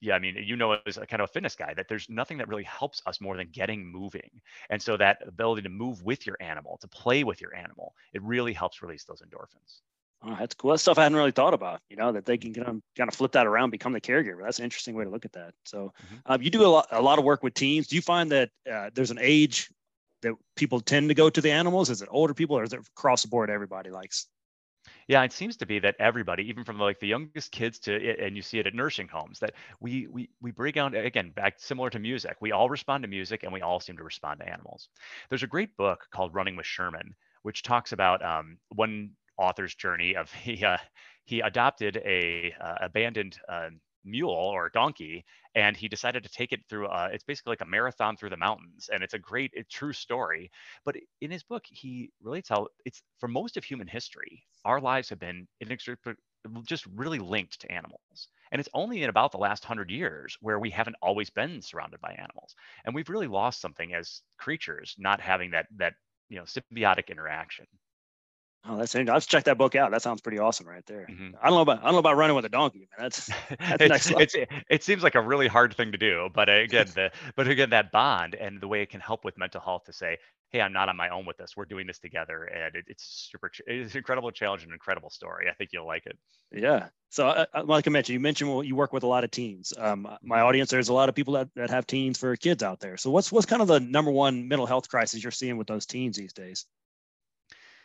yeah 0.00 0.14
i 0.14 0.18
mean 0.18 0.36
you 0.42 0.56
know 0.56 0.76
as 0.86 0.96
a 0.96 1.06
kind 1.06 1.22
of 1.22 1.28
a 1.28 1.32
fitness 1.32 1.54
guy 1.54 1.72
that 1.74 1.86
there's 1.88 2.08
nothing 2.08 2.38
that 2.38 2.48
really 2.48 2.64
helps 2.64 3.02
us 3.06 3.20
more 3.20 3.36
than 3.36 3.48
getting 3.52 3.86
moving 3.86 4.30
and 4.70 4.80
so 4.80 4.96
that 4.96 5.18
ability 5.26 5.62
to 5.62 5.68
move 5.68 6.02
with 6.02 6.26
your 6.26 6.36
animal 6.40 6.78
to 6.80 6.88
play 6.88 7.24
with 7.24 7.40
your 7.40 7.54
animal 7.54 7.94
it 8.12 8.22
really 8.22 8.52
helps 8.52 8.82
release 8.82 9.04
those 9.04 9.22
endorphins 9.22 9.80
Oh, 10.26 10.36
that's 10.38 10.54
cool. 10.54 10.70
That's 10.70 10.82
stuff 10.82 10.98
I 10.98 11.02
hadn't 11.02 11.18
really 11.18 11.32
thought 11.32 11.54
about. 11.54 11.80
You 11.90 11.96
know 11.96 12.12
that 12.12 12.24
they 12.24 12.38
can 12.38 12.54
kind 12.54 12.68
of, 12.68 12.80
kind 12.96 13.08
of 13.08 13.14
flip 13.14 13.32
that 13.32 13.46
around, 13.46 13.70
become 13.70 13.92
the 13.92 14.00
caregiver. 14.00 14.42
That's 14.42 14.58
an 14.58 14.64
interesting 14.64 14.94
way 14.94 15.04
to 15.04 15.10
look 15.10 15.24
at 15.24 15.32
that. 15.32 15.52
So, 15.64 15.92
mm-hmm. 16.06 16.32
uh, 16.32 16.38
you 16.40 16.50
do 16.50 16.64
a 16.64 16.68
lot, 16.68 16.86
a 16.90 17.02
lot 17.02 17.18
of 17.18 17.24
work 17.24 17.42
with 17.42 17.54
teens. 17.54 17.88
Do 17.88 17.96
you 17.96 18.02
find 18.02 18.30
that 18.32 18.50
uh, 18.70 18.90
there's 18.94 19.10
an 19.10 19.18
age 19.20 19.70
that 20.24 20.34
people 20.56 20.80
tend 20.80 21.08
to 21.08 21.14
go 21.14 21.30
to 21.30 21.40
the 21.40 21.50
animals? 21.50 21.90
Is 21.90 22.02
it 22.02 22.08
older 22.10 22.34
people 22.34 22.58
or 22.58 22.64
is 22.64 22.72
it 22.72 22.80
across 22.96 23.22
the 23.22 23.28
board 23.28 23.50
everybody 23.50 23.90
likes? 23.90 24.26
Yeah, 25.08 25.22
it 25.22 25.32
seems 25.32 25.56
to 25.58 25.66
be 25.66 25.78
that 25.78 25.96
everybody, 25.98 26.48
even 26.48 26.64
from 26.64 26.78
like 26.78 27.00
the 27.00 27.06
youngest 27.06 27.52
kids 27.52 27.78
to, 27.80 28.16
and 28.18 28.36
you 28.36 28.42
see 28.42 28.58
it 28.58 28.66
at 28.66 28.74
nursing 28.74 29.08
homes, 29.08 29.38
that 29.38 29.54
we 29.80 30.06
we 30.08 30.28
we 30.40 30.50
break 30.50 30.74
down 30.74 30.94
again 30.94 31.30
back 31.30 31.54
similar 31.58 31.90
to 31.90 31.98
music. 31.98 32.36
We 32.40 32.52
all 32.52 32.68
respond 32.68 33.02
to 33.04 33.08
music, 33.08 33.42
and 33.42 33.52
we 33.52 33.62
all 33.62 33.80
seem 33.80 33.96
to 33.96 34.04
respond 34.04 34.40
to 34.40 34.48
animals. 34.48 34.88
There's 35.28 35.42
a 35.42 35.48
great 35.48 35.76
book 35.76 36.06
called 36.10 36.34
Running 36.34 36.56
with 36.56 36.66
Sherman, 36.66 37.14
which 37.42 37.62
talks 37.62 37.92
about 37.92 38.24
um, 38.24 38.58
one 38.74 39.10
author's 39.38 39.74
journey 39.74 40.16
of 40.16 40.32
he 40.42 40.64
uh, 40.64 40.78
he 41.24 41.40
adopted 41.40 41.96
a 42.04 42.54
uh, 42.60 42.76
abandoned 42.82 43.38
uh, 43.48 43.70
mule 44.04 44.30
or 44.30 44.66
a 44.66 44.72
donkey 44.72 45.24
and 45.54 45.76
he 45.76 45.88
decided 45.88 46.22
to 46.22 46.28
take 46.30 46.52
it 46.52 46.60
through 46.68 46.86
uh, 46.86 47.08
it's 47.12 47.24
basically 47.24 47.52
like 47.52 47.60
a 47.60 47.66
marathon 47.66 48.16
through 48.16 48.30
the 48.30 48.36
mountains 48.36 48.90
and 48.92 49.02
it's 49.02 49.14
a 49.14 49.18
great 49.18 49.52
a 49.56 49.64
true 49.64 49.92
story. 49.92 50.50
But 50.84 50.96
in 51.20 51.30
his 51.30 51.42
book 51.42 51.64
he 51.68 52.10
relates 52.22 52.48
how 52.48 52.68
it's 52.84 53.02
for 53.18 53.28
most 53.28 53.56
of 53.56 53.64
human 53.64 53.86
history 53.88 54.44
our 54.64 54.80
lives 54.80 55.08
have 55.10 55.18
been 55.18 55.46
inextricably 55.60 56.14
just 56.66 56.86
really 56.94 57.18
linked 57.18 57.60
to 57.60 57.72
animals. 57.72 58.28
And 58.52 58.60
it's 58.60 58.68
only 58.74 59.02
in 59.02 59.10
about 59.10 59.32
the 59.32 59.38
last 59.38 59.64
hundred 59.64 59.90
years 59.90 60.36
where 60.40 60.58
we 60.58 60.70
haven't 60.70 60.96
always 61.02 61.30
been 61.30 61.62
surrounded 61.62 62.00
by 62.00 62.12
animals. 62.12 62.54
And 62.84 62.94
we've 62.94 63.08
really 63.08 63.26
lost 63.26 63.60
something 63.60 63.94
as 63.94 64.22
creatures 64.38 64.94
not 64.98 65.20
having 65.20 65.50
that 65.52 65.66
that 65.76 65.94
you 66.28 66.38
know 66.38 66.44
symbiotic 66.44 67.08
interaction 67.08 67.66
Oh, 68.66 68.78
that's 68.78 68.94
interesting. 68.94 69.12
Let's 69.12 69.26
check 69.26 69.44
that 69.44 69.58
book 69.58 69.74
out. 69.74 69.90
That 69.90 70.00
sounds 70.00 70.22
pretty 70.22 70.38
awesome 70.38 70.66
right 70.66 70.84
there. 70.86 71.06
Mm-hmm. 71.10 71.36
I 71.40 71.48
don't 71.48 71.56
know 71.56 71.62
about 71.62 71.80
I 71.80 71.84
don't 71.84 71.92
know 71.92 71.98
about 71.98 72.16
running 72.16 72.34
with 72.34 72.46
a 72.46 72.48
donkey, 72.48 72.80
man. 72.80 72.88
That's 72.98 73.30
that's 73.58 73.80
next 73.88 74.06
level. 74.06 74.22
It's, 74.22 74.34
it 74.70 74.82
seems 74.82 75.02
like 75.02 75.14
a 75.14 75.20
really 75.20 75.48
hard 75.48 75.74
thing 75.74 75.92
to 75.92 75.98
do, 75.98 76.30
but 76.34 76.48
again, 76.48 76.86
the 76.94 77.10
but 77.36 77.46
again 77.46 77.70
that 77.70 77.92
bond 77.92 78.34
and 78.34 78.60
the 78.60 78.68
way 78.68 78.80
it 78.80 78.88
can 78.88 79.00
help 79.00 79.24
with 79.24 79.36
mental 79.36 79.60
health 79.60 79.84
to 79.84 79.92
say, 79.92 80.16
hey, 80.54 80.60
I'm 80.60 80.72
not 80.72 80.88
on 80.88 80.96
my 80.96 81.08
own 81.08 81.26
with 81.26 81.36
this. 81.36 81.56
We're 81.56 81.64
doing 81.64 81.86
this 81.86 81.98
together, 81.98 82.44
and 82.44 82.76
it, 82.76 82.84
it's 82.86 83.28
super. 83.30 83.50
It's 83.66 83.92
an 83.92 83.98
incredible 83.98 84.30
challenge 84.30 84.62
and 84.62 84.72
incredible 84.72 85.10
story. 85.10 85.46
I 85.50 85.52
think 85.54 85.70
you'll 85.72 85.86
like 85.86 86.06
it. 86.06 86.16
Yeah. 86.52 86.88
So, 87.10 87.26
uh, 87.26 87.46
uh 87.52 87.64
like 87.64 87.88
I 87.88 87.90
mentioned, 87.90 88.14
you 88.14 88.20
mentioned 88.20 88.50
well, 88.50 88.62
you 88.62 88.76
work 88.76 88.92
with 88.92 89.02
a 89.02 89.08
lot 89.08 89.24
of 89.24 89.32
teens. 89.32 89.72
Um, 89.76 90.02
my 90.22 90.38
mm-hmm. 90.38 90.46
audience, 90.46 90.70
there's 90.70 90.88
a 90.88 90.94
lot 90.94 91.08
of 91.08 91.14
people 91.16 91.34
that, 91.34 91.48
that 91.56 91.70
have 91.70 91.88
teens 91.88 92.18
for 92.18 92.36
kids 92.36 92.62
out 92.62 92.78
there. 92.78 92.96
So, 92.96 93.10
what's 93.10 93.32
what's 93.32 93.46
kind 93.46 93.62
of 93.62 93.68
the 93.68 93.80
number 93.80 94.12
one 94.12 94.46
mental 94.46 94.66
health 94.66 94.88
crisis 94.88 95.22
you're 95.22 95.32
seeing 95.32 95.56
with 95.56 95.66
those 95.66 95.86
teens 95.86 96.16
these 96.16 96.32
days? 96.32 96.66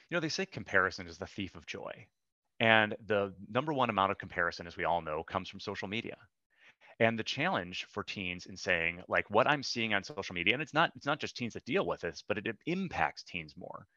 You 0.10 0.16
know, 0.16 0.22
they 0.22 0.30
say 0.30 0.46
comparison 0.46 1.08
is 1.08 1.18
the 1.18 1.28
thief 1.28 1.56
of 1.56 1.66
joy. 1.66 2.08
And 2.60 2.96
the 3.06 3.34
number 3.50 3.74
one 3.74 3.90
amount 3.90 4.12
of 4.12 4.18
comparison, 4.18 4.68
as 4.68 4.76
we 4.76 4.84
all 4.84 5.02
know, 5.02 5.24
comes 5.24 5.50
from 5.50 5.60
social 5.60 5.88
media. 5.88 6.18
And 7.00 7.18
the 7.18 7.24
challenge 7.24 7.86
for 7.90 8.04
teens 8.04 8.46
in 8.46 8.58
saying, 8.58 9.02
like, 9.08 9.30
what 9.30 9.48
I'm 9.48 9.64
seeing 9.64 9.94
on 9.94 10.04
social 10.04 10.36
media, 10.36 10.54
and 10.54 10.62
it's 10.62 10.74
not 10.74 10.92
it's 10.96 11.06
not 11.06 11.20
just 11.20 11.38
teens 11.38 11.54
that 11.54 11.64
deal 11.64 11.86
with 11.86 12.02
this, 12.02 12.24
but 12.28 12.38
it 12.38 12.58
impacts 12.66 13.24
teens 13.24 13.56
more. 13.56 13.88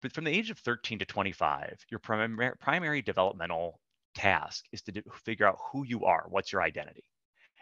But 0.00 0.12
from 0.12 0.24
the 0.24 0.30
age 0.30 0.50
of 0.50 0.58
13 0.58 1.00
to 1.00 1.04
25, 1.04 1.84
your 1.90 2.00
primary, 2.00 2.52
primary 2.58 3.02
developmental 3.02 3.80
task 4.14 4.64
is 4.72 4.82
to 4.82 5.02
figure 5.24 5.46
out 5.46 5.58
who 5.72 5.84
you 5.84 6.04
are, 6.04 6.26
what's 6.28 6.52
your 6.52 6.62
identity. 6.62 7.04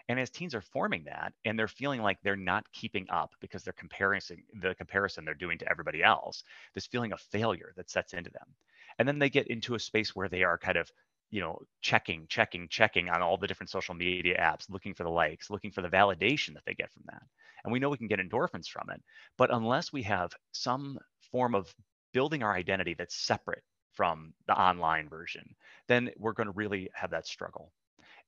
And 0.08 0.20
as 0.20 0.30
teens 0.30 0.54
are 0.54 0.60
forming 0.60 1.04
that 1.04 1.32
and 1.44 1.58
they're 1.58 1.68
feeling 1.68 2.02
like 2.02 2.18
they're 2.22 2.36
not 2.36 2.70
keeping 2.72 3.06
up 3.10 3.34
because 3.40 3.62
they're 3.62 3.72
comparing 3.72 4.20
the 4.60 4.74
comparison 4.74 5.24
they're 5.24 5.34
doing 5.34 5.58
to 5.58 5.70
everybody 5.70 6.02
else, 6.02 6.44
this 6.74 6.86
feeling 6.86 7.12
of 7.12 7.20
failure 7.20 7.72
that 7.76 7.90
sets 7.90 8.12
into 8.12 8.30
them. 8.30 8.54
And 8.98 9.08
then 9.08 9.18
they 9.18 9.30
get 9.30 9.48
into 9.48 9.74
a 9.74 9.80
space 9.80 10.14
where 10.14 10.28
they 10.28 10.42
are 10.42 10.58
kind 10.58 10.76
of 10.76 10.90
you 11.30 11.40
know 11.40 11.58
checking 11.80 12.26
checking 12.28 12.68
checking 12.68 13.08
on 13.08 13.22
all 13.22 13.36
the 13.36 13.46
different 13.46 13.70
social 13.70 13.94
media 13.94 14.38
apps 14.38 14.70
looking 14.70 14.94
for 14.94 15.02
the 15.02 15.10
likes 15.10 15.50
looking 15.50 15.70
for 15.70 15.82
the 15.82 15.88
validation 15.88 16.54
that 16.54 16.62
they 16.64 16.74
get 16.74 16.92
from 16.92 17.02
that 17.06 17.22
and 17.64 17.72
we 17.72 17.78
know 17.78 17.88
we 17.88 17.96
can 17.96 18.06
get 18.06 18.20
endorphins 18.20 18.68
from 18.68 18.88
it 18.90 19.02
but 19.36 19.52
unless 19.52 19.92
we 19.92 20.02
have 20.02 20.32
some 20.52 20.98
form 21.32 21.54
of 21.54 21.74
building 22.12 22.42
our 22.42 22.54
identity 22.54 22.94
that's 22.94 23.16
separate 23.16 23.64
from 23.92 24.32
the 24.46 24.54
online 24.56 25.08
version 25.08 25.56
then 25.88 26.10
we're 26.18 26.32
going 26.32 26.46
to 26.46 26.52
really 26.52 26.88
have 26.94 27.10
that 27.10 27.26
struggle 27.26 27.72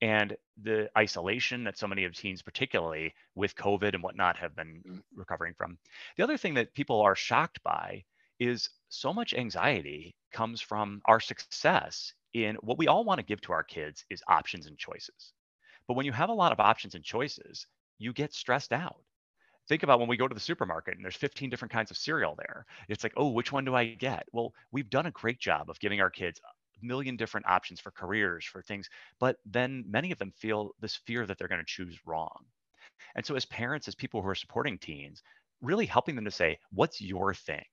and 0.01 0.35
the 0.61 0.89
isolation 0.97 1.63
that 1.63 1.77
so 1.77 1.87
many 1.87 2.03
of 2.03 2.13
teens 2.13 2.41
particularly 2.41 3.13
with 3.35 3.55
covid 3.55 3.93
and 3.93 4.03
whatnot 4.03 4.37
have 4.37 4.55
been 4.55 4.81
mm. 4.87 5.01
recovering 5.15 5.53
from 5.57 5.77
the 6.17 6.23
other 6.23 6.37
thing 6.37 6.53
that 6.53 6.73
people 6.73 7.01
are 7.01 7.15
shocked 7.15 7.61
by 7.63 8.03
is 8.39 8.69
so 8.89 9.13
much 9.13 9.33
anxiety 9.33 10.15
comes 10.31 10.61
from 10.61 11.01
our 11.05 11.19
success 11.19 12.13
in 12.33 12.55
what 12.61 12.77
we 12.77 12.87
all 12.87 13.03
want 13.03 13.19
to 13.19 13.25
give 13.25 13.41
to 13.41 13.51
our 13.51 13.63
kids 13.63 14.05
is 14.09 14.21
options 14.27 14.67
and 14.67 14.77
choices. 14.77 15.33
But 15.87 15.95
when 15.95 16.05
you 16.05 16.11
have 16.11 16.29
a 16.29 16.33
lot 16.33 16.51
of 16.51 16.59
options 16.59 16.95
and 16.95 17.03
choices, 17.03 17.65
you 17.97 18.13
get 18.13 18.33
stressed 18.33 18.73
out. 18.73 19.01
Think 19.67 19.83
about 19.83 19.99
when 19.99 20.07
we 20.07 20.17
go 20.17 20.27
to 20.27 20.33
the 20.33 20.39
supermarket 20.39 20.95
and 20.95 21.03
there's 21.03 21.15
15 21.15 21.49
different 21.49 21.73
kinds 21.73 21.91
of 21.91 21.97
cereal 21.97 22.35
there. 22.37 22.65
It's 22.87 23.03
like, 23.03 23.13
oh, 23.17 23.29
which 23.29 23.51
one 23.51 23.65
do 23.65 23.75
I 23.75 23.95
get? 23.95 24.25
Well, 24.31 24.53
we've 24.71 24.89
done 24.89 25.07
a 25.07 25.11
great 25.11 25.39
job 25.39 25.69
of 25.69 25.79
giving 25.79 25.99
our 25.99 26.09
kids 26.09 26.39
million 26.81 27.15
different 27.17 27.47
options 27.47 27.79
for 27.79 27.91
careers, 27.91 28.45
for 28.45 28.61
things, 28.61 28.89
but 29.19 29.37
then 29.45 29.83
many 29.87 30.11
of 30.11 30.19
them 30.19 30.31
feel 30.31 30.73
this 30.79 30.95
fear 30.95 31.25
that 31.25 31.37
they're 31.37 31.47
going 31.47 31.61
to 31.61 31.65
choose 31.65 31.99
wrong. 32.05 32.45
And 33.15 33.25
so, 33.25 33.35
as 33.35 33.45
parents, 33.45 33.87
as 33.87 33.95
people 33.95 34.21
who 34.21 34.27
are 34.29 34.35
supporting 34.35 34.77
teens, 34.77 35.21
really 35.61 35.85
helping 35.85 36.15
them 36.15 36.25
to 36.25 36.31
say, 36.31 36.59
what's 36.71 37.01
your 37.01 37.33
thing? 37.33 37.65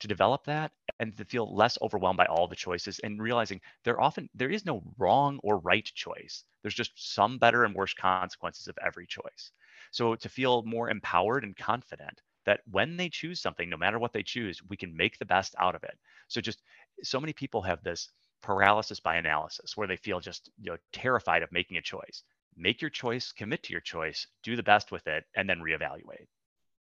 to 0.00 0.08
develop 0.08 0.44
that 0.44 0.72
and 0.98 1.16
to 1.16 1.24
feel 1.24 1.54
less 1.54 1.78
overwhelmed 1.80 2.16
by 2.16 2.26
all 2.26 2.46
the 2.48 2.56
choices 2.56 2.98
and 3.00 3.22
realizing 3.22 3.60
there 3.84 4.00
often 4.00 4.28
there 4.34 4.50
is 4.50 4.66
no 4.66 4.82
wrong 4.98 5.38
or 5.42 5.58
right 5.60 5.84
choice 5.94 6.44
there's 6.62 6.74
just 6.74 6.92
some 7.14 7.38
better 7.38 7.64
and 7.64 7.74
worse 7.74 7.94
consequences 7.94 8.66
of 8.68 8.76
every 8.84 9.06
choice 9.06 9.52
so 9.92 10.14
to 10.16 10.28
feel 10.28 10.62
more 10.64 10.90
empowered 10.90 11.44
and 11.44 11.56
confident 11.56 12.20
that 12.44 12.60
when 12.70 12.96
they 12.96 13.08
choose 13.08 13.40
something 13.40 13.70
no 13.70 13.76
matter 13.76 13.98
what 13.98 14.12
they 14.12 14.22
choose 14.22 14.62
we 14.68 14.76
can 14.76 14.94
make 14.96 15.16
the 15.18 15.24
best 15.24 15.54
out 15.58 15.74
of 15.74 15.84
it 15.84 15.98
so 16.28 16.40
just 16.40 16.62
so 17.02 17.20
many 17.20 17.32
people 17.32 17.62
have 17.62 17.82
this 17.82 18.10
paralysis 18.44 19.00
by 19.00 19.16
analysis 19.16 19.76
where 19.76 19.88
they 19.88 19.96
feel 19.96 20.20
just 20.20 20.50
you 20.60 20.70
know 20.70 20.76
terrified 20.92 21.42
of 21.42 21.50
making 21.50 21.78
a 21.78 21.82
choice 21.82 22.22
make 22.56 22.82
your 22.82 22.90
choice 22.90 23.32
commit 23.32 23.62
to 23.62 23.72
your 23.72 23.80
choice 23.80 24.26
do 24.42 24.54
the 24.54 24.62
best 24.62 24.92
with 24.92 25.06
it 25.06 25.24
and 25.34 25.48
then 25.48 25.58
reevaluate 25.58 26.26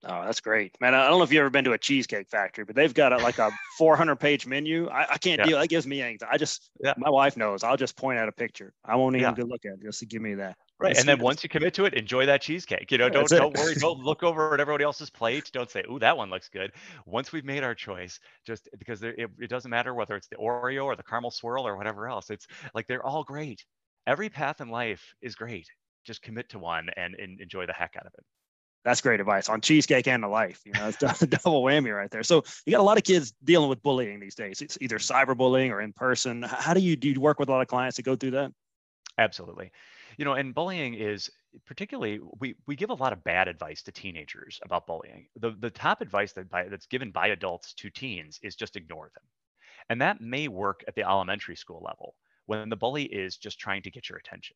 Oh, 0.06 0.26
that's 0.26 0.42
great, 0.42 0.76
man. 0.82 0.94
I 0.94 1.08
don't 1.08 1.20
know 1.20 1.24
if 1.24 1.32
you've 1.32 1.40
ever 1.40 1.50
been 1.50 1.64
to 1.64 1.72
a 1.72 1.78
cheesecake 1.78 2.28
factory, 2.30 2.66
but 2.66 2.76
they've 2.76 2.94
got 2.94 3.14
a, 3.14 3.18
like 3.18 3.38
a 3.40 3.50
400 3.78 4.18
page 4.18 4.46
menu. 4.46 4.90
I, 4.90 5.14
I 5.14 5.18
can't 5.18 5.40
yeah. 5.40 5.46
deal. 5.46 5.60
That 5.60 5.70
gives 5.70 5.88
me 5.88 6.02
anxiety. 6.02 6.30
I 6.30 6.38
just, 6.38 6.70
yeah. 6.84 6.94
my 6.98 7.10
wife 7.10 7.38
knows. 7.38 7.64
I'll 7.64 7.78
just 7.78 7.96
point 7.96 8.20
at 8.20 8.28
a 8.28 8.34
picture. 8.34 8.74
I 8.84 8.98
won't 8.98 9.16
even 9.16 9.34
yeah. 9.38 9.44
look 9.46 9.66
at 9.66 9.76
it 9.76 9.82
just 9.82 10.00
to 10.00 10.06
give 10.06 10.22
me 10.22 10.34
that. 10.36 10.58
Right. 10.84 10.98
And 10.98 11.08
then 11.08 11.20
once 11.20 11.44
you 11.44 11.50
commit 11.50 11.74
to 11.76 11.86
it, 11.86 11.94
enjoy 11.94 12.26
that 12.26 12.42
cheesecake. 12.42 12.92
You 12.92 12.98
know, 12.98 13.10
don't 13.10 13.30
don't 13.30 13.58
worry. 13.58 13.74
Don't 13.80 14.00
look 14.00 14.22
over 14.22 14.54
at 14.54 14.60
everybody 14.60 14.84
else's 14.84 15.10
plate. 15.10 15.50
Don't 15.54 15.70
say, 15.70 15.84
"Ooh, 15.90 15.98
that 16.00 16.18
one 16.18 16.30
looks 16.30 16.50
good." 16.50 16.74
Once 17.06 17.32
we've 17.32 17.46
made 17.46 17.64
our 17.64 17.74
choice, 17.74 18.20
just 18.46 18.68
because 18.78 19.00
there, 19.00 19.14
it, 19.18 19.30
it 19.40 19.50
doesn't 19.50 19.72
matter 19.72 19.94
whether 19.94 20.16
it's 20.16 20.28
the 20.28 20.36
Oreo 20.36 20.86
or 20.86 20.96
the 20.96 21.04
caramel 21.04 21.32
swirl 21.32 21.66
or 21.66 21.78
whatever 21.78 22.10
else. 22.10 22.30
It's 22.30 22.48
like 22.76 22.88
they're 22.88 23.06
all 23.06 23.24
great. 23.24 23.66
Every 24.08 24.30
path 24.30 24.60
in 24.60 24.70
life 24.70 25.14
is 25.22 25.36
great. 25.36 25.68
Just 26.06 26.22
commit 26.22 26.50
to 26.50 26.60
one 26.60 26.90
and, 26.98 27.16
and 27.16 27.40
enjoy 27.40 27.66
the 27.66 27.74
heck 27.74 27.96
out 27.96 28.06
of 28.06 28.14
it 28.18 28.26
that's 28.84 29.02
great 29.02 29.20
advice 29.20 29.50
on 29.50 29.62
cheesecake 29.62 30.08
and 30.08 30.24
the 30.24 30.28
life. 30.28 30.62
You 30.66 30.74
know, 30.74 30.90
it's 30.90 31.02
a 31.22 31.28
double 31.44 31.64
whammy 31.64 31.96
right 31.96 32.12
there. 32.12 32.24
So 32.24 32.44
you 32.66 32.72
got 32.72 32.82
a 32.82 32.84
lot 32.84 32.98
of 32.98 33.04
kids 33.04 33.34
dealing 33.44 33.70
with 33.70 33.82
bullying 33.82 34.20
these 34.20 34.36
days. 34.36 34.62
It's 34.62 34.78
either 34.82 34.98
cyberbullying 34.98 35.72
or 35.72 35.82
in 35.82 35.94
person. 35.94 36.44
How 36.44 36.74
do 36.74 36.82
you 36.82 36.96
do 36.96 37.10
you 37.10 37.20
work 37.20 37.40
with 37.40 37.50
a 37.50 37.52
lot 37.52 37.62
of 37.62 37.68
clients 37.68 37.96
to 37.98 38.04
go 38.04 38.16
through 38.16 38.32
that? 38.32 38.52
Absolutely. 39.18 39.72
You 40.18 40.26
know, 40.26 40.34
and 40.34 40.54
bullying 40.54 40.94
is 40.94 41.30
particularly 41.66 42.20
we 42.40 42.56
we 42.68 42.76
give 42.76 42.90
a 42.90 42.96
lot 42.96 43.14
of 43.14 43.24
bad 43.24 43.48
advice 43.48 43.84
to 43.84 43.92
teenagers 43.92 44.60
about 44.64 44.88
bullying. 44.88 45.28
The 45.36 45.52
the 45.52 45.70
top 45.70 46.02
advice 46.02 46.34
that 46.34 46.50
by, 46.50 46.68
that's 46.68 46.88
given 46.88 47.12
by 47.12 47.28
adults 47.28 47.74
to 47.76 47.90
teens 47.90 48.40
is 48.44 48.56
just 48.56 48.76
ignore 48.76 49.12
them. 49.14 49.24
And 49.90 50.02
that 50.02 50.22
may 50.22 50.48
work 50.48 50.84
at 50.88 50.96
the 50.96 51.04
elementary 51.04 51.56
school 51.56 51.82
level 51.84 52.16
when 52.46 52.70
the 52.70 52.76
bully 52.76 53.04
is 53.04 53.38
just 53.38 53.60
trying 53.60 53.82
to 53.84 53.92
get 53.92 54.10
your 54.10 54.18
attention. 54.18 54.56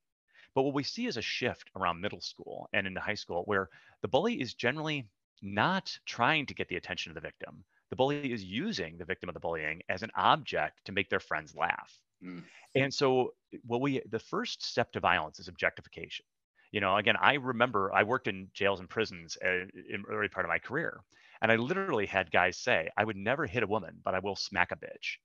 But 0.53 0.63
what 0.63 0.73
we 0.73 0.83
see 0.83 1.05
is 1.05 1.17
a 1.17 1.21
shift 1.21 1.69
around 1.75 2.01
middle 2.01 2.21
school 2.21 2.69
and 2.73 2.87
into 2.87 2.99
high 2.99 3.15
school 3.15 3.43
where 3.45 3.69
the 4.01 4.07
bully 4.07 4.41
is 4.41 4.53
generally 4.53 5.07
not 5.41 5.97
trying 6.05 6.45
to 6.47 6.53
get 6.53 6.67
the 6.67 6.77
attention 6.77 7.11
of 7.11 7.15
the 7.15 7.21
victim. 7.21 7.63
The 7.89 7.95
bully 7.95 8.31
is 8.31 8.43
using 8.43 8.97
the 8.97 9.05
victim 9.05 9.29
of 9.29 9.33
the 9.33 9.39
bullying 9.39 9.81
as 9.87 10.03
an 10.03 10.11
object 10.15 10.85
to 10.85 10.91
make 10.91 11.09
their 11.09 11.19
friends 11.19 11.55
laugh. 11.55 11.99
Mm. 12.23 12.43
And 12.75 12.93
so 12.93 13.33
what 13.65 13.81
we 13.81 14.01
the 14.09 14.19
first 14.19 14.63
step 14.63 14.91
to 14.93 14.99
violence 14.99 15.39
is 15.39 15.47
objectification. 15.47 16.25
You 16.71 16.81
know, 16.81 16.97
again, 16.97 17.15
I 17.19 17.35
remember 17.35 17.93
I 17.93 18.03
worked 18.03 18.27
in 18.27 18.49
jails 18.53 18.79
and 18.79 18.89
prisons 18.89 19.37
uh, 19.43 19.65
in 19.89 20.03
early 20.09 20.27
part 20.27 20.45
of 20.45 20.49
my 20.49 20.59
career. 20.59 21.01
And 21.41 21.51
I 21.51 21.55
literally 21.55 22.05
had 22.05 22.31
guys 22.31 22.57
say, 22.57 22.89
I 22.97 23.03
would 23.03 23.15
never 23.15 23.45
hit 23.45 23.63
a 23.63 23.67
woman, 23.67 23.99
but 24.03 24.15
I 24.15 24.19
will 24.19 24.35
smack 24.35 24.71
a 24.71 24.75
bitch 24.75 25.17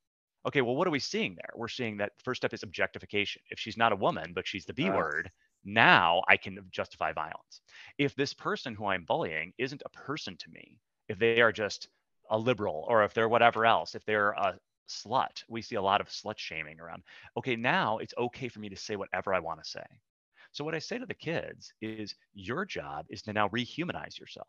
okay, 0.47 0.61
well, 0.61 0.75
what 0.75 0.87
are 0.87 0.93
we 0.93 0.99
seeing 0.99 1.35
there? 1.35 1.51
We're 1.55 1.69
seeing 1.69 1.97
that 1.99 2.13
first 2.23 2.41
step 2.41 2.53
is 2.53 2.63
objectification. 2.63 3.43
If 3.51 3.59
she's 3.59 3.77
not 3.77 3.93
a 3.93 3.97
woman, 3.97 4.33
but 4.35 4.47
she's 4.47 4.65
the 4.65 4.75
B 4.75 4.91
word, 4.91 5.31
now 5.65 6.23
I 6.29 6.37
can 6.37 6.59
justify 6.71 7.13
violence. 7.13 7.61
If 7.99 8.15
this 8.15 8.35
person 8.35 8.75
who 8.75 8.87
I'm 8.87 9.05
bullying 9.05 9.53
isn't 9.59 9.83
a 9.85 9.91
person 9.91 10.37
to 10.39 10.51
me, 10.51 10.79
if 11.09 11.19
they 11.19 11.41
are 11.41 11.53
just 11.53 11.89
a 12.31 12.39
liberal 12.39 12.85
or 12.89 13.05
if 13.05 13.15
they're 13.15 13.29
whatever 13.29 13.67
else, 13.67 13.95
if 13.95 14.05
they're 14.05 14.31
a 14.31 14.59
slut, 14.89 15.43
we 15.49 15.63
see 15.63 15.77
a 15.77 15.83
lot 15.83 16.01
of 16.01 16.09
slut 16.09 16.39
shaming 16.39 16.81
around. 16.81 17.03
Okay, 17.37 17.57
now 17.57 17.99
it's 17.99 18.15
okay 18.19 18.49
for 18.49 18.61
me 18.61 18.69
to 18.69 18.77
say 18.77 18.97
whatever 18.97 19.35
I 19.35 19.41
want 19.41 19.63
to 19.63 19.71
say. 19.71 19.85
So, 20.53 20.65
what 20.65 20.75
I 20.75 20.81
say 20.81 20.99
to 20.99 21.07
the 21.07 21.15
kids 21.15 21.73
is 21.81 22.15
your 22.35 22.65
job 22.65 23.07
is 23.09 23.23
to 23.23 23.33
now 23.33 23.49
rehumanize 23.49 24.19
yourself 24.19 24.49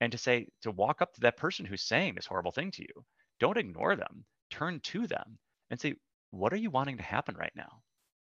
and 0.00 0.12
to 0.12 0.18
say, 0.18 0.48
to 0.62 0.70
walk 0.70 1.02
up 1.02 1.14
to 1.14 1.20
that 1.22 1.36
person 1.36 1.64
who's 1.64 1.82
saying 1.82 2.14
this 2.14 2.26
horrible 2.26 2.52
thing 2.52 2.70
to 2.72 2.82
you. 2.82 3.04
Don't 3.40 3.58
ignore 3.58 3.96
them 3.96 4.24
turn 4.50 4.80
to 4.80 5.06
them 5.06 5.38
and 5.70 5.80
say, 5.80 5.94
what 6.30 6.52
are 6.52 6.56
you 6.56 6.70
wanting 6.70 6.96
to 6.96 7.02
happen 7.02 7.34
right 7.36 7.52
now? 7.54 7.82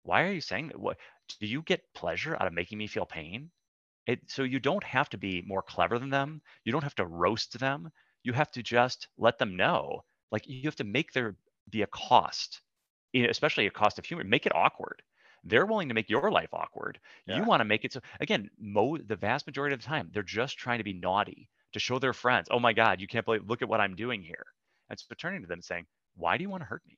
Why 0.03 0.23
are 0.23 0.31
you 0.31 0.41
saying 0.41 0.67
that? 0.67 0.79
What 0.79 0.97
do 1.39 1.47
you 1.47 1.61
get 1.61 1.93
pleasure 1.93 2.35
out 2.35 2.47
of 2.47 2.53
making 2.53 2.77
me 2.77 2.87
feel 2.87 3.05
pain? 3.05 3.51
It, 4.05 4.19
so 4.27 4.43
you 4.43 4.59
don't 4.59 4.83
have 4.83 5.09
to 5.09 5.17
be 5.17 5.43
more 5.45 5.63
clever 5.63 5.97
than 5.97 6.11
them. 6.11 6.41
You 6.63 6.71
don't 6.71 6.83
have 6.83 6.95
to 6.95 7.05
roast 7.05 7.57
them. 7.59 7.91
You 8.23 8.33
have 8.33 8.51
to 8.51 8.63
just 8.63 9.07
let 9.17 9.39
them 9.39 9.55
know. 9.55 10.03
Like 10.31 10.47
you 10.47 10.63
have 10.63 10.75
to 10.77 10.83
make 10.83 11.11
there 11.13 11.37
be 11.69 11.81
a 11.81 11.87
cost, 11.87 12.61
especially 13.13 13.67
a 13.67 13.71
cost 13.71 13.99
of 13.99 14.05
humor. 14.05 14.23
Make 14.23 14.45
it 14.45 14.55
awkward. 14.55 15.01
They're 15.43 15.65
willing 15.65 15.89
to 15.89 15.95
make 15.95 16.09
your 16.09 16.31
life 16.31 16.53
awkward. 16.53 16.99
Yeah. 17.27 17.35
You 17.35 17.43
want 17.43 17.61
to 17.61 17.65
make 17.65 17.85
it 17.85 17.93
so. 17.93 18.01
Again, 18.19 18.49
mo- 18.59 18.97
the 18.97 19.15
vast 19.15 19.45
majority 19.47 19.73
of 19.73 19.81
the 19.81 19.85
time, 19.87 20.09
they're 20.13 20.23
just 20.23 20.57
trying 20.57 20.79
to 20.79 20.83
be 20.83 20.93
naughty 20.93 21.49
to 21.73 21.79
show 21.79 21.99
their 21.99 22.13
friends, 22.13 22.47
"Oh 22.51 22.59
my 22.59 22.73
God, 22.73 23.01
you 23.01 23.07
can't 23.07 23.25
believe! 23.25 23.47
Look 23.47 23.61
at 23.61 23.69
what 23.69 23.81
I'm 23.81 23.95
doing 23.95 24.21
here." 24.23 24.45
And 24.89 24.99
so 24.99 25.13
turning 25.15 25.41
to 25.41 25.47
them 25.47 25.61
saying, 25.61 25.87
why 26.15 26.37
do 26.37 26.43
you 26.43 26.49
want 26.49 26.61
to 26.61 26.65
hurt 26.67 26.85
me? 26.85 26.97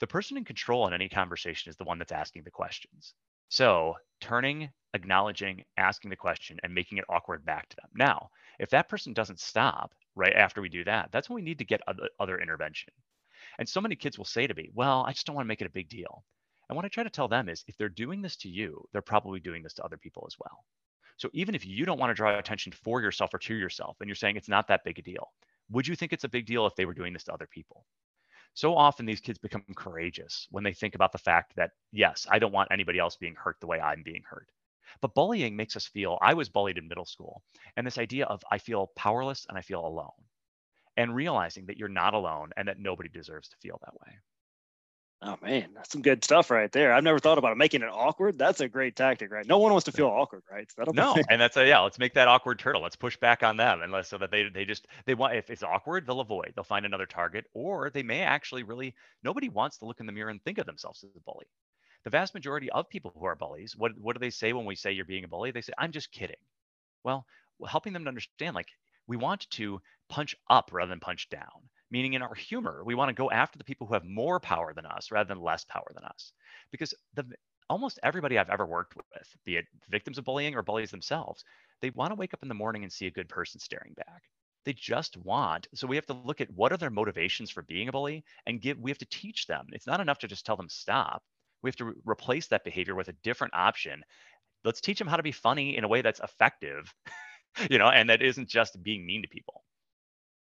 The 0.00 0.06
person 0.06 0.36
in 0.36 0.44
control 0.44 0.86
in 0.86 0.94
any 0.94 1.08
conversation 1.08 1.70
is 1.70 1.76
the 1.76 1.84
one 1.84 1.98
that's 1.98 2.12
asking 2.12 2.44
the 2.44 2.50
questions. 2.50 3.14
So 3.52 3.96
turning, 4.22 4.70
acknowledging, 4.94 5.62
asking 5.76 6.08
the 6.08 6.16
question, 6.16 6.58
and 6.62 6.74
making 6.74 6.96
it 6.96 7.04
awkward 7.10 7.44
back 7.44 7.68
to 7.68 7.76
them. 7.76 7.90
Now, 7.94 8.30
if 8.58 8.70
that 8.70 8.88
person 8.88 9.12
doesn't 9.12 9.40
stop 9.40 9.92
right 10.14 10.32
after 10.32 10.62
we 10.62 10.70
do 10.70 10.84
that, 10.84 11.12
that's 11.12 11.28
when 11.28 11.34
we 11.34 11.42
need 11.42 11.58
to 11.58 11.66
get 11.66 11.82
other, 11.86 12.08
other 12.18 12.40
intervention. 12.40 12.94
And 13.58 13.68
so 13.68 13.82
many 13.82 13.94
kids 13.94 14.16
will 14.16 14.24
say 14.24 14.46
to 14.46 14.54
me, 14.54 14.70
Well, 14.72 15.04
I 15.06 15.12
just 15.12 15.26
don't 15.26 15.36
want 15.36 15.44
to 15.44 15.48
make 15.48 15.60
it 15.60 15.66
a 15.66 15.70
big 15.78 15.90
deal. 15.90 16.24
And 16.70 16.76
what 16.76 16.86
I 16.86 16.88
try 16.88 17.04
to 17.04 17.10
tell 17.10 17.28
them 17.28 17.50
is 17.50 17.62
if 17.68 17.76
they're 17.76 17.90
doing 17.90 18.22
this 18.22 18.36
to 18.36 18.48
you, 18.48 18.88
they're 18.90 19.02
probably 19.02 19.38
doing 19.38 19.62
this 19.62 19.74
to 19.74 19.84
other 19.84 19.98
people 19.98 20.24
as 20.26 20.36
well. 20.38 20.64
So 21.18 21.28
even 21.34 21.54
if 21.54 21.66
you 21.66 21.84
don't 21.84 21.98
want 21.98 22.08
to 22.08 22.14
draw 22.14 22.38
attention 22.38 22.72
for 22.72 23.02
yourself 23.02 23.34
or 23.34 23.38
to 23.38 23.54
yourself, 23.54 23.98
and 24.00 24.08
you're 24.08 24.14
saying 24.14 24.36
it's 24.36 24.48
not 24.48 24.66
that 24.68 24.82
big 24.82 24.98
a 24.98 25.02
deal, 25.02 25.30
would 25.68 25.86
you 25.86 25.94
think 25.94 26.14
it's 26.14 26.24
a 26.24 26.28
big 26.30 26.46
deal 26.46 26.66
if 26.66 26.74
they 26.74 26.86
were 26.86 26.94
doing 26.94 27.12
this 27.12 27.24
to 27.24 27.34
other 27.34 27.46
people? 27.46 27.84
So 28.54 28.76
often 28.76 29.06
these 29.06 29.20
kids 29.20 29.38
become 29.38 29.64
courageous 29.76 30.46
when 30.50 30.64
they 30.64 30.72
think 30.72 30.94
about 30.94 31.12
the 31.12 31.18
fact 31.18 31.54
that, 31.56 31.72
yes, 31.92 32.26
I 32.30 32.38
don't 32.38 32.52
want 32.52 32.70
anybody 32.72 32.98
else 32.98 33.16
being 33.16 33.34
hurt 33.34 33.60
the 33.60 33.66
way 33.66 33.80
I'm 33.80 34.02
being 34.02 34.22
hurt. 34.28 34.48
But 35.00 35.14
bullying 35.14 35.56
makes 35.56 35.76
us 35.76 35.86
feel, 35.86 36.18
I 36.20 36.34
was 36.34 36.48
bullied 36.50 36.78
in 36.78 36.88
middle 36.88 37.06
school, 37.06 37.42
and 37.76 37.86
this 37.86 37.98
idea 37.98 38.26
of 38.26 38.42
I 38.50 38.58
feel 38.58 38.88
powerless 38.96 39.46
and 39.48 39.56
I 39.58 39.62
feel 39.62 39.86
alone, 39.86 40.10
and 40.96 41.14
realizing 41.14 41.66
that 41.66 41.78
you're 41.78 41.88
not 41.88 42.14
alone 42.14 42.50
and 42.56 42.68
that 42.68 42.78
nobody 42.78 43.08
deserves 43.08 43.48
to 43.50 43.56
feel 43.56 43.78
that 43.82 43.94
way. 43.94 44.18
Oh 45.24 45.36
man, 45.40 45.68
that's 45.72 45.92
some 45.92 46.02
good 46.02 46.24
stuff 46.24 46.50
right 46.50 46.70
there. 46.72 46.92
I've 46.92 47.04
never 47.04 47.20
thought 47.20 47.38
about 47.38 47.52
it. 47.52 47.58
making 47.58 47.82
it 47.82 47.88
awkward. 47.88 48.38
That's 48.38 48.60
a 48.60 48.68
great 48.68 48.96
tactic, 48.96 49.30
right? 49.30 49.46
No 49.46 49.58
one 49.58 49.70
wants 49.70 49.84
to 49.84 49.92
feel 49.92 50.08
awkward, 50.08 50.42
right? 50.50 50.68
So 50.72 50.90
no, 50.92 51.14
and 51.30 51.40
that's 51.40 51.56
a 51.56 51.64
yeah. 51.64 51.78
Let's 51.78 51.98
make 52.00 52.14
that 52.14 52.26
awkward 52.26 52.58
turtle. 52.58 52.82
Let's 52.82 52.96
push 52.96 53.16
back 53.16 53.44
on 53.44 53.56
them, 53.56 53.82
unless 53.82 54.08
so 54.08 54.18
that 54.18 54.32
they 54.32 54.48
they 54.48 54.64
just 54.64 54.88
they 55.06 55.14
want 55.14 55.36
if 55.36 55.48
it's 55.48 55.62
awkward, 55.62 56.06
they'll 56.06 56.18
avoid. 56.18 56.52
They'll 56.56 56.64
find 56.64 56.84
another 56.84 57.06
target, 57.06 57.44
or 57.54 57.90
they 57.90 58.02
may 58.02 58.22
actually 58.22 58.64
really 58.64 58.96
nobody 59.22 59.48
wants 59.48 59.78
to 59.78 59.84
look 59.84 60.00
in 60.00 60.06
the 60.06 60.12
mirror 60.12 60.30
and 60.30 60.42
think 60.42 60.58
of 60.58 60.66
themselves 60.66 61.04
as 61.04 61.14
a 61.14 61.20
bully. 61.20 61.46
The 62.02 62.10
vast 62.10 62.34
majority 62.34 62.68
of 62.70 62.88
people 62.88 63.12
who 63.16 63.24
are 63.24 63.36
bullies, 63.36 63.76
what 63.76 63.92
what 63.98 64.16
do 64.16 64.20
they 64.20 64.30
say 64.30 64.52
when 64.52 64.66
we 64.66 64.74
say 64.74 64.90
you're 64.90 65.04
being 65.04 65.22
a 65.22 65.28
bully? 65.28 65.52
They 65.52 65.60
say 65.60 65.72
I'm 65.78 65.92
just 65.92 66.10
kidding. 66.10 66.34
Well, 67.04 67.26
helping 67.68 67.92
them 67.92 68.02
to 68.04 68.08
understand 68.08 68.56
like 68.56 68.70
we 69.06 69.16
want 69.16 69.48
to 69.50 69.80
punch 70.08 70.34
up 70.50 70.70
rather 70.72 70.88
than 70.90 70.98
punch 70.98 71.28
down 71.28 71.68
meaning 71.92 72.14
in 72.14 72.22
our 72.22 72.34
humor, 72.34 72.82
we 72.84 72.96
want 72.96 73.10
to 73.10 73.14
go 73.14 73.30
after 73.30 73.58
the 73.58 73.64
people 73.64 73.86
who 73.86 73.94
have 73.94 74.06
more 74.06 74.40
power 74.40 74.74
than 74.74 74.86
us 74.86 75.12
rather 75.12 75.28
than 75.28 75.42
less 75.42 75.64
power 75.66 75.92
than 75.94 76.04
us. 76.04 76.32
Because 76.72 76.94
the 77.14 77.26
almost 77.70 78.00
everybody 78.02 78.38
I've 78.38 78.50
ever 78.50 78.66
worked 78.66 78.96
with, 78.96 79.36
be 79.44 79.56
it 79.56 79.66
victims 79.88 80.18
of 80.18 80.24
bullying 80.24 80.56
or 80.56 80.62
bullies 80.62 80.90
themselves, 80.90 81.44
they 81.82 81.90
want 81.90 82.12
to 82.12 82.16
wake 82.16 82.34
up 82.34 82.42
in 82.42 82.48
the 82.48 82.54
morning 82.54 82.84
and 82.84 82.92
see 82.92 83.06
a 83.06 83.12
good 83.12 83.28
person 83.28 83.60
staring 83.60 83.94
back. 83.94 84.24
They 84.64 84.72
just 84.74 85.16
want. 85.18 85.68
So 85.74 85.86
we 85.86 85.96
have 85.96 86.06
to 86.06 86.14
look 86.14 86.40
at 86.40 86.50
what 86.50 86.72
are 86.72 86.76
their 86.76 86.90
motivations 86.90 87.50
for 87.50 87.62
being 87.62 87.88
a 87.88 87.92
bully 87.92 88.24
and 88.46 88.60
give 88.60 88.78
we 88.78 88.90
have 88.90 88.98
to 88.98 89.06
teach 89.06 89.46
them. 89.46 89.68
It's 89.72 89.86
not 89.86 90.00
enough 90.00 90.20
to 90.20 90.28
just 90.28 90.46
tell 90.46 90.56
them 90.56 90.68
stop. 90.68 91.22
We 91.62 91.68
have 91.68 91.76
to 91.76 91.84
re- 91.86 91.94
replace 92.04 92.48
that 92.48 92.64
behavior 92.64 92.94
with 92.94 93.08
a 93.08 93.14
different 93.24 93.54
option. 93.54 94.04
Let's 94.64 94.80
teach 94.80 94.98
them 94.98 95.08
how 95.08 95.16
to 95.16 95.22
be 95.22 95.32
funny 95.32 95.76
in 95.76 95.84
a 95.84 95.88
way 95.88 96.02
that's 96.02 96.20
effective, 96.20 96.94
you 97.70 97.78
know, 97.78 97.88
and 97.88 98.10
that 98.10 98.22
isn't 98.22 98.48
just 98.48 98.82
being 98.82 99.06
mean 99.06 99.22
to 99.22 99.28
people. 99.28 99.64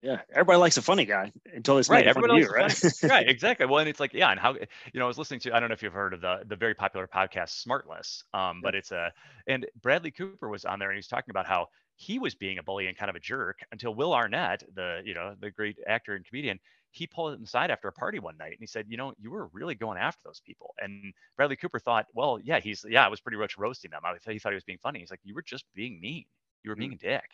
Yeah, 0.02 0.20
everybody 0.30 0.58
likes 0.58 0.76
a 0.76 0.82
funny 0.82 1.04
guy 1.04 1.32
until 1.54 1.78
it's 1.78 1.88
right. 1.88 2.06
Everybody 2.06 2.40
you, 2.40 2.48
right? 2.48 2.92
right, 3.02 3.28
exactly. 3.28 3.66
Well, 3.66 3.78
and 3.78 3.88
it's 3.88 3.98
like, 3.98 4.12
yeah, 4.12 4.30
and 4.30 4.38
how 4.38 4.54
you 4.54 5.00
know, 5.00 5.04
I 5.04 5.08
was 5.08 5.18
listening 5.18 5.40
to, 5.40 5.56
I 5.56 5.60
don't 5.60 5.68
know 5.68 5.72
if 5.72 5.82
you've 5.82 5.92
heard 5.92 6.14
of 6.14 6.20
the 6.20 6.42
the 6.46 6.56
very 6.56 6.74
popular 6.74 7.08
podcast 7.08 7.64
Smartless, 7.66 8.22
um, 8.34 8.60
but 8.62 8.74
it's 8.74 8.92
a, 8.92 9.12
and 9.46 9.66
Bradley 9.80 10.10
Cooper 10.10 10.48
was 10.48 10.64
on 10.64 10.78
there 10.78 10.90
and 10.90 10.96
he's 10.96 11.08
talking 11.08 11.30
about 11.30 11.46
how 11.46 11.68
he 11.96 12.18
was 12.18 12.34
being 12.34 12.58
a 12.58 12.62
bully 12.62 12.86
and 12.86 12.96
kind 12.96 13.08
of 13.08 13.16
a 13.16 13.20
jerk 13.20 13.60
until 13.72 13.94
Will 13.94 14.14
Arnett, 14.14 14.62
the 14.74 15.00
you 15.04 15.14
know 15.14 15.34
the 15.40 15.50
great 15.50 15.78
actor 15.86 16.14
and 16.14 16.24
comedian, 16.24 16.60
he 16.90 17.06
pulled 17.06 17.34
him 17.34 17.44
aside 17.44 17.70
after 17.70 17.88
a 17.88 17.92
party 17.92 18.18
one 18.18 18.36
night 18.38 18.52
and 18.52 18.60
he 18.60 18.66
said, 18.66 18.86
you 18.88 18.96
know, 18.96 19.12
you 19.18 19.30
were 19.30 19.48
really 19.52 19.74
going 19.74 19.98
after 19.98 20.20
those 20.24 20.40
people. 20.40 20.74
And 20.78 21.12
Bradley 21.36 21.56
Cooper 21.56 21.78
thought, 21.78 22.06
well, 22.14 22.38
yeah, 22.42 22.60
he's 22.60 22.84
yeah, 22.88 23.04
I 23.04 23.08
was 23.08 23.20
pretty 23.20 23.38
much 23.38 23.58
roasting 23.58 23.90
them. 23.90 24.02
I 24.04 24.14
he 24.30 24.38
thought 24.38 24.52
he 24.52 24.56
was 24.56 24.64
being 24.64 24.78
funny. 24.82 25.00
He's 25.00 25.10
like, 25.10 25.20
you 25.24 25.34
were 25.34 25.42
just 25.42 25.64
being 25.74 26.00
mean. 26.00 26.24
You 26.62 26.70
were 26.70 26.76
being 26.76 26.92
mm-hmm. 26.92 27.06
a 27.06 27.12
dick. 27.12 27.30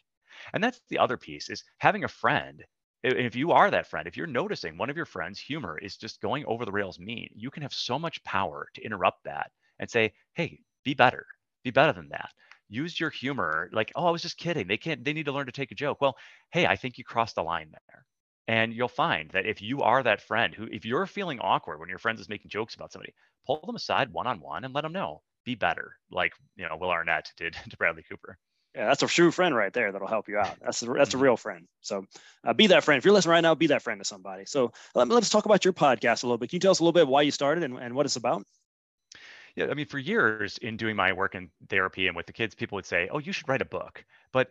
And 0.53 0.63
that's 0.63 0.81
the 0.89 0.99
other 0.99 1.17
piece 1.17 1.49
is 1.49 1.65
having 1.79 2.05
a 2.05 2.09
friend 2.09 2.63
if 3.03 3.35
you 3.35 3.51
are 3.51 3.71
that 3.71 3.89
friend, 3.89 4.07
if 4.07 4.17
you're 4.17 4.27
noticing 4.27 4.79
one 4.79 4.89
of 4.89 4.97
your 4.97 5.07
friends' 5.07 5.41
humor 5.41 5.79
is 5.79 5.97
just 5.97 6.21
going 6.21 6.45
over 6.47 6.65
the 6.65 6.73
rails 6.73 7.01
mean, 7.01 7.29
you 7.35 7.51
can 7.51 7.63
have 7.63 7.75
so 7.75 7.99
much 7.99 8.23
power 8.23 8.69
to 8.75 8.85
interrupt 8.85 9.25
that 9.25 9.51
and 9.81 9.91
say, 9.91 10.13
hey, 10.35 10.61
be 10.85 10.95
better, 10.95 11.27
be 11.65 11.71
better 11.71 11.93
than 11.93 12.09
that. 12.11 12.31
Use 12.69 12.99
your 12.99 13.11
humor 13.11 13.69
like, 13.73 13.93
oh, 13.97 14.07
I 14.07 14.11
was 14.11 14.23
just 14.23 14.39
kidding. 14.39 14.69
They 14.69 14.77
can't, 14.77 15.05
they 15.05 15.13
need 15.13 15.27
to 15.27 15.33
learn 15.33 15.47
to 15.47 15.53
take 15.53 15.73
a 15.73 15.77
joke. 15.77 16.01
Well, 16.01 16.17
hey, 16.53 16.67
I 16.67 16.77
think 16.77 16.97
you 16.97 17.05
crossed 17.05 17.35
the 17.35 17.43
line 17.43 17.71
there. 17.73 18.07
And 18.49 18.73
you'll 18.73 18.89
find 18.89 19.31
that 19.31 19.47
if 19.47 19.61
you 19.63 19.83
are 19.83 20.03
that 20.03 20.23
friend 20.23 20.55
who, 20.55 20.69
if 20.71 20.85
you're 20.85 21.07
feeling 21.07 21.41
awkward 21.41 21.81
when 21.81 21.89
your 21.89 21.99
friend 21.99 22.19
is 22.19 22.29
making 22.29 22.51
jokes 22.51 22.75
about 22.75 22.93
somebody, 22.93 23.15
pull 23.47 23.61
them 23.67 23.77
aside 23.77 24.13
one 24.13 24.27
on 24.27 24.41
one 24.41 24.65
and 24.65 24.75
let 24.75 24.83
them 24.83 24.93
know, 24.93 25.23
be 25.45 25.55
better, 25.55 25.97
like, 26.11 26.33
you 26.57 26.69
know, 26.69 26.77
Will 26.77 26.91
Arnett 26.91 27.33
did 27.37 27.55
to 27.71 27.77
Bradley 27.77 28.05
Cooper 28.09 28.39
yeah, 28.75 28.87
that's 28.87 29.03
a 29.03 29.07
true 29.07 29.31
friend 29.31 29.55
right 29.55 29.73
there 29.73 29.93
that'll 29.93 30.09
help 30.09 30.29
you 30.29 30.39
out. 30.39 30.57
That's 30.61 30.83
a, 30.83 30.87
that's 30.87 31.15
a 31.15 31.19
real 31.19 31.37
friend. 31.37 31.67
So 31.83 32.07
uh, 32.45 32.55
be 32.55 32.69
that 32.69 32.85
friend. 32.85 32.99
If 32.99 33.05
you're 33.05 33.13
listening 33.13 33.33
right 33.33 33.41
now, 33.41 33.55
be 33.55 33.67
that 33.69 33.83
friend 33.83 34.01
to 34.01 34.05
somebody. 34.05 34.45
So 34.47 34.73
let, 34.95 35.09
let's 35.09 35.29
talk 35.29 35.45
about 35.45 35.65
your 35.65 35.75
podcast 35.75 36.23
a 36.23 36.27
little 36.27 36.39
bit. 36.39 36.51
Can 36.51 36.57
you 36.57 36.61
tell 36.61 36.71
us 36.71 36.81
a 36.81 36.83
little 36.83 36.93
bit 36.93 37.07
why 37.07 37.23
you 37.23 37.31
started 37.31 37.65
and, 37.65 37.79
and 37.79 37.95
what 37.95 38.07
it's 38.07 38.17
about? 38.17 38.45
Yeah, 39.55 39.67
I 39.71 39.75
mean, 39.75 39.87
for 39.87 39.99
years 39.99 40.59
in 40.59 40.77
doing 40.77 40.97
my 40.97 41.13
work 41.13 41.35
in 41.35 41.51
therapy 41.69 42.07
and 42.07 42.17
with 42.17 42.27
the 42.27 42.33
kids, 42.33 42.55
people 42.55 42.77
would 42.77 42.87
say, 42.87 43.09
"Oh, 43.11 43.19
you 43.19 43.33
should 43.33 43.49
write 43.49 43.61
a 43.61 43.67
book." 43.67 44.05
But 44.33 44.49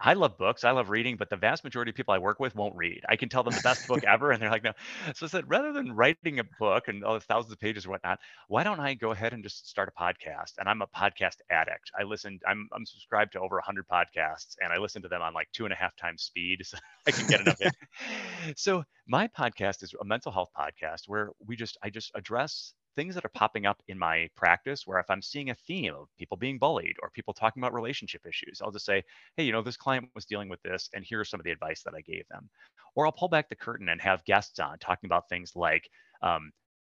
I 0.00 0.14
love 0.14 0.38
books, 0.38 0.64
I 0.64 0.70
love 0.70 0.88
reading, 0.88 1.16
but 1.16 1.28
the 1.28 1.36
vast 1.36 1.64
majority 1.64 1.90
of 1.90 1.96
people 1.96 2.14
I 2.14 2.18
work 2.18 2.40
with 2.40 2.54
won't 2.56 2.74
read. 2.74 3.02
I 3.08 3.16
can 3.16 3.28
tell 3.28 3.42
them 3.42 3.52
the 3.52 3.60
best 3.62 3.86
book 3.86 4.04
ever, 4.04 4.30
and 4.30 4.40
they're 4.40 4.50
like, 4.50 4.64
"No." 4.64 4.72
So 5.14 5.26
I 5.26 5.28
said, 5.28 5.50
rather 5.50 5.72
than 5.72 5.92
writing 5.92 6.38
a 6.38 6.44
book 6.58 6.88
and 6.88 7.04
all 7.04 7.14
the 7.14 7.20
thousands 7.20 7.52
of 7.52 7.60
pages 7.60 7.84
or 7.84 7.90
whatnot, 7.90 8.20
why 8.48 8.64
don't 8.64 8.80
I 8.80 8.94
go 8.94 9.10
ahead 9.10 9.34
and 9.34 9.42
just 9.42 9.68
start 9.68 9.92
a 9.94 10.02
podcast? 10.02 10.54
And 10.58 10.68
I'm 10.68 10.80
a 10.80 10.86
podcast 10.86 11.36
addict. 11.50 11.90
I 11.98 12.04
listen. 12.04 12.40
I'm 12.46 12.68
I'm 12.72 12.86
subscribed 12.86 13.32
to 13.32 13.40
over 13.40 13.60
hundred 13.60 13.86
podcasts, 13.88 14.56
and 14.62 14.72
I 14.72 14.78
listen 14.78 15.02
to 15.02 15.08
them 15.08 15.20
on 15.20 15.34
like 15.34 15.48
two 15.52 15.64
and 15.64 15.72
a 15.74 15.76
half 15.76 15.94
times 15.96 16.22
speed, 16.22 16.60
so 16.64 16.78
I 17.06 17.10
can 17.10 17.26
get 17.26 17.40
enough. 17.40 17.58
So 18.56 18.84
my 19.06 19.28
podcast 19.28 19.82
is 19.82 19.94
a 20.00 20.04
mental 20.04 20.32
health 20.32 20.50
podcast 20.58 21.02
where 21.06 21.32
we 21.46 21.56
just 21.56 21.76
I 21.82 21.90
just 21.90 22.10
address 22.14 22.72
things 22.98 23.14
that 23.14 23.24
are 23.24 23.28
popping 23.28 23.64
up 23.64 23.80
in 23.86 23.96
my 23.96 24.28
practice 24.34 24.84
where 24.84 24.98
if 24.98 25.08
I'm 25.08 25.22
seeing 25.22 25.50
a 25.50 25.54
theme 25.54 25.94
of 25.94 26.08
people 26.18 26.36
being 26.36 26.58
bullied 26.58 26.96
or 27.00 27.10
people 27.10 27.32
talking 27.32 27.62
about 27.62 27.72
relationship 27.72 28.26
issues, 28.26 28.60
I'll 28.60 28.72
just 28.72 28.86
say, 28.86 29.04
hey, 29.36 29.44
you 29.44 29.52
know, 29.52 29.62
this 29.62 29.76
client 29.76 30.08
was 30.16 30.24
dealing 30.24 30.48
with 30.48 30.60
this, 30.62 30.90
and 30.92 31.04
here's 31.08 31.30
some 31.30 31.38
of 31.38 31.44
the 31.44 31.52
advice 31.52 31.84
that 31.84 31.94
I 31.94 32.00
gave 32.00 32.26
them. 32.28 32.50
Or 32.96 33.06
I'll 33.06 33.12
pull 33.12 33.28
back 33.28 33.48
the 33.48 33.54
curtain 33.54 33.88
and 33.88 34.00
have 34.00 34.24
guests 34.24 34.58
on 34.58 34.80
talking 34.80 35.06
about 35.06 35.28
things 35.28 35.52
like 35.54 35.88
um, 36.22 36.50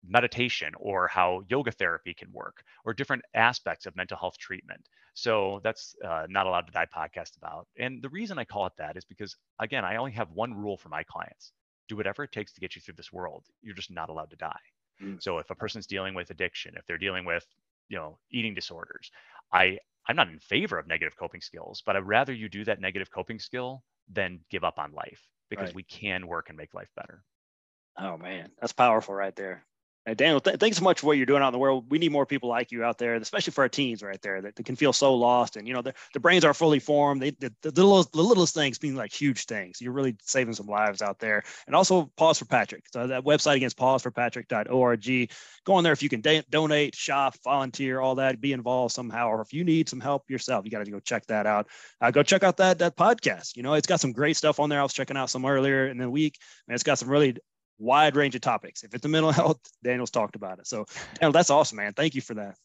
meditation 0.09 0.75
or 0.79 1.09
how 1.09 1.43
yoga 1.49 1.73
therapy 1.73 2.15
can 2.15 2.31
work 2.31 2.63
or 2.85 2.95
different 2.95 3.25
aspects 3.35 3.87
of 3.87 3.97
mental 3.97 4.17
health 4.17 4.39
treatment. 4.39 4.87
So 5.15 5.61
that's 5.65 5.97
uh, 6.07 6.27
not 6.29 6.47
allowed 6.47 6.69
to 6.69 6.73
die 6.73 6.87
podcast 6.87 7.37
about. 7.37 7.67
And 7.81 8.01
the 8.01 8.11
reason 8.11 8.39
I 8.39 8.45
call 8.45 8.67
it 8.67 8.75
that 8.79 8.97
is 8.97 9.05
because, 9.05 9.35
again, 9.59 9.85
I 9.85 9.97
only 9.97 10.13
have 10.13 10.31
one 10.31 10.55
rule 10.55 10.77
for 10.77 10.89
my 10.89 11.03
clients 11.03 11.51
do 11.89 11.97
whatever 11.97 12.23
it 12.23 12.31
takes 12.31 12.53
to 12.53 12.61
get 12.61 12.77
you 12.77 12.81
through 12.83 12.95
this 12.95 13.13
world. 13.13 13.45
You're 13.63 13.75
just 13.75 13.91
not 13.91 14.09
allowed 14.09 14.31
to 14.31 14.37
die. 14.37 14.61
Mm. 15.03 15.23
So 15.23 15.39
if 15.39 15.51
a 15.51 15.55
person's 15.55 15.87
dealing 15.87 16.15
with 16.15 16.31
addiction, 16.31 16.75
if 16.77 16.87
they're 16.87 16.99
dealing 16.99 17.25
with, 17.25 17.47
you 17.89 17.97
know, 17.97 18.19
eating 18.31 18.55
disorders, 18.55 19.11
I 19.53 19.79
I'm 20.09 20.17
not 20.17 20.29
in 20.29 20.39
favor 20.39 20.79
of 20.79 20.87
negative 20.87 21.17
coping 21.17 21.41
skills, 21.41 21.83
but 21.85 21.97
I'd 21.97 22.07
rather 22.07 22.33
you 22.33 22.49
do 22.49 22.65
that 22.65 22.81
negative 22.81 23.11
coping 23.11 23.39
skill 23.39 23.83
than 24.09 24.41
give 24.51 24.65
up 24.65 24.79
on 24.79 24.93
life 24.93 25.21
because 25.51 25.69
right. 25.69 25.75
we 25.75 25.83
can 25.83 26.27
work 26.27 26.49
and 26.49 26.57
make 26.57 26.75
life 26.75 26.91
better. 26.97 27.25
Oh 27.99 28.17
man, 28.17 28.51
that's 28.61 28.73
powerful 28.73 29.15
right 29.15 29.35
there. 29.35 29.65
Hey, 30.07 30.15
Daniel, 30.15 30.41
th- 30.41 30.61
thanks 30.61 30.77
so 30.77 30.85
much 30.85 31.01
for 31.01 31.09
what 31.09 31.17
you're 31.17 31.27
doing 31.27 31.43
out 31.43 31.49
in 31.49 31.53
the 31.53 31.59
world. 31.59 31.87
We 31.91 31.99
need 31.99 32.13
more 32.13 32.25
people 32.25 32.49
like 32.49 32.71
you 32.71 32.85
out 32.85 32.97
there, 32.97 33.17
especially 33.17 33.51
for 33.51 33.63
our 33.63 33.69
teens 33.69 34.05
right 34.05 34.23
there 34.23 34.41
that, 34.41 34.55
that 34.55 34.65
can 34.65 34.77
feel 34.77 34.93
so 34.93 35.13
lost. 35.13 35.57
And, 35.57 35.67
you 35.67 35.75
know, 35.75 35.83
the, 35.83 35.95
the 36.15 36.21
brains 36.21 36.45
are 36.45 36.55
fully 36.55 36.79
formed. 36.79 37.21
They, 37.21 37.31
the, 37.31 37.53
the, 37.63 37.73
littlest, 37.73 38.13
the 38.13 38.23
littlest 38.23 38.55
things 38.55 38.79
being 38.79 38.95
like 38.95 39.13
huge 39.13 39.47
things. 39.47 39.81
You're 39.81 39.93
really 39.93 40.17
saving 40.23 40.55
some 40.55 40.69
lives 40.69 41.03
out 41.03 41.19
there. 41.19 41.43
And 41.67 41.75
also 41.75 42.09
Paws 42.17 42.39
for 42.39 42.45
Patrick. 42.45 42.85
So 42.93 43.09
that 43.09 43.25
website 43.25 43.57
again 43.57 43.67
is 43.67 43.75
pawsforpatrick.org. 43.75 45.31
Go 45.65 45.75
on 45.75 45.83
there 45.83 45.93
if 45.93 46.05
you 46.05 46.09
can 46.09 46.21
da- 46.21 46.45
donate, 46.51 46.95
shop, 46.95 47.35
volunteer, 47.43 47.99
all 47.99 48.15
that, 48.15 48.41
be 48.41 48.53
involved 48.53 48.95
somehow. 48.95 49.27
Or 49.29 49.41
if 49.41 49.53
you 49.53 49.65
need 49.65 49.89
some 49.89 49.99
help 49.99 50.31
yourself, 50.31 50.65
you 50.65 50.71
got 50.71 50.85
to 50.85 50.91
go 50.93 51.01
check 51.01 51.27
that 51.27 51.47
out. 51.47 51.67
Uh, 52.01 52.13
go 52.13 52.23
check 52.23 52.45
out 52.45 52.59
that, 52.59 52.79
that 52.79 52.97
podcast. 52.97 53.57
You 53.57 53.65
know, 53.65 53.75
it's 53.75 53.89
got 53.89 53.99
some 53.99 54.13
great 54.13 54.37
stuff 54.37 54.61
on 54.61 54.69
there. 54.69 54.79
I 54.79 54.85
was 54.85 54.93
checking 54.93 55.17
out 55.17 55.31
some 55.31 55.45
earlier 55.45 55.89
in 55.89 55.99
the 55.99 56.09
week. 56.09 56.39
and 56.69 56.77
it's 56.77 56.85
got 56.85 57.01
some 57.01 57.11
really 57.11 57.37
wide 57.79 58.17
range 58.17 58.35
of 58.35 58.41
topics. 58.41 58.85
If 58.85 58.95
it's 58.95 59.05
a 59.05 59.09
mental 59.09 59.33
health, 59.41 59.61
Daniel's 59.83 60.11
talked 60.11 60.37
about 60.37 60.59
it. 60.59 60.67
So 60.67 60.87
Daniel, 61.15 61.33
that's 61.33 61.51
awesome, 61.51 61.77
man. 61.77 61.93
Thank 61.93 62.15
you 62.15 62.21
for 62.21 62.35
that. 62.35 62.57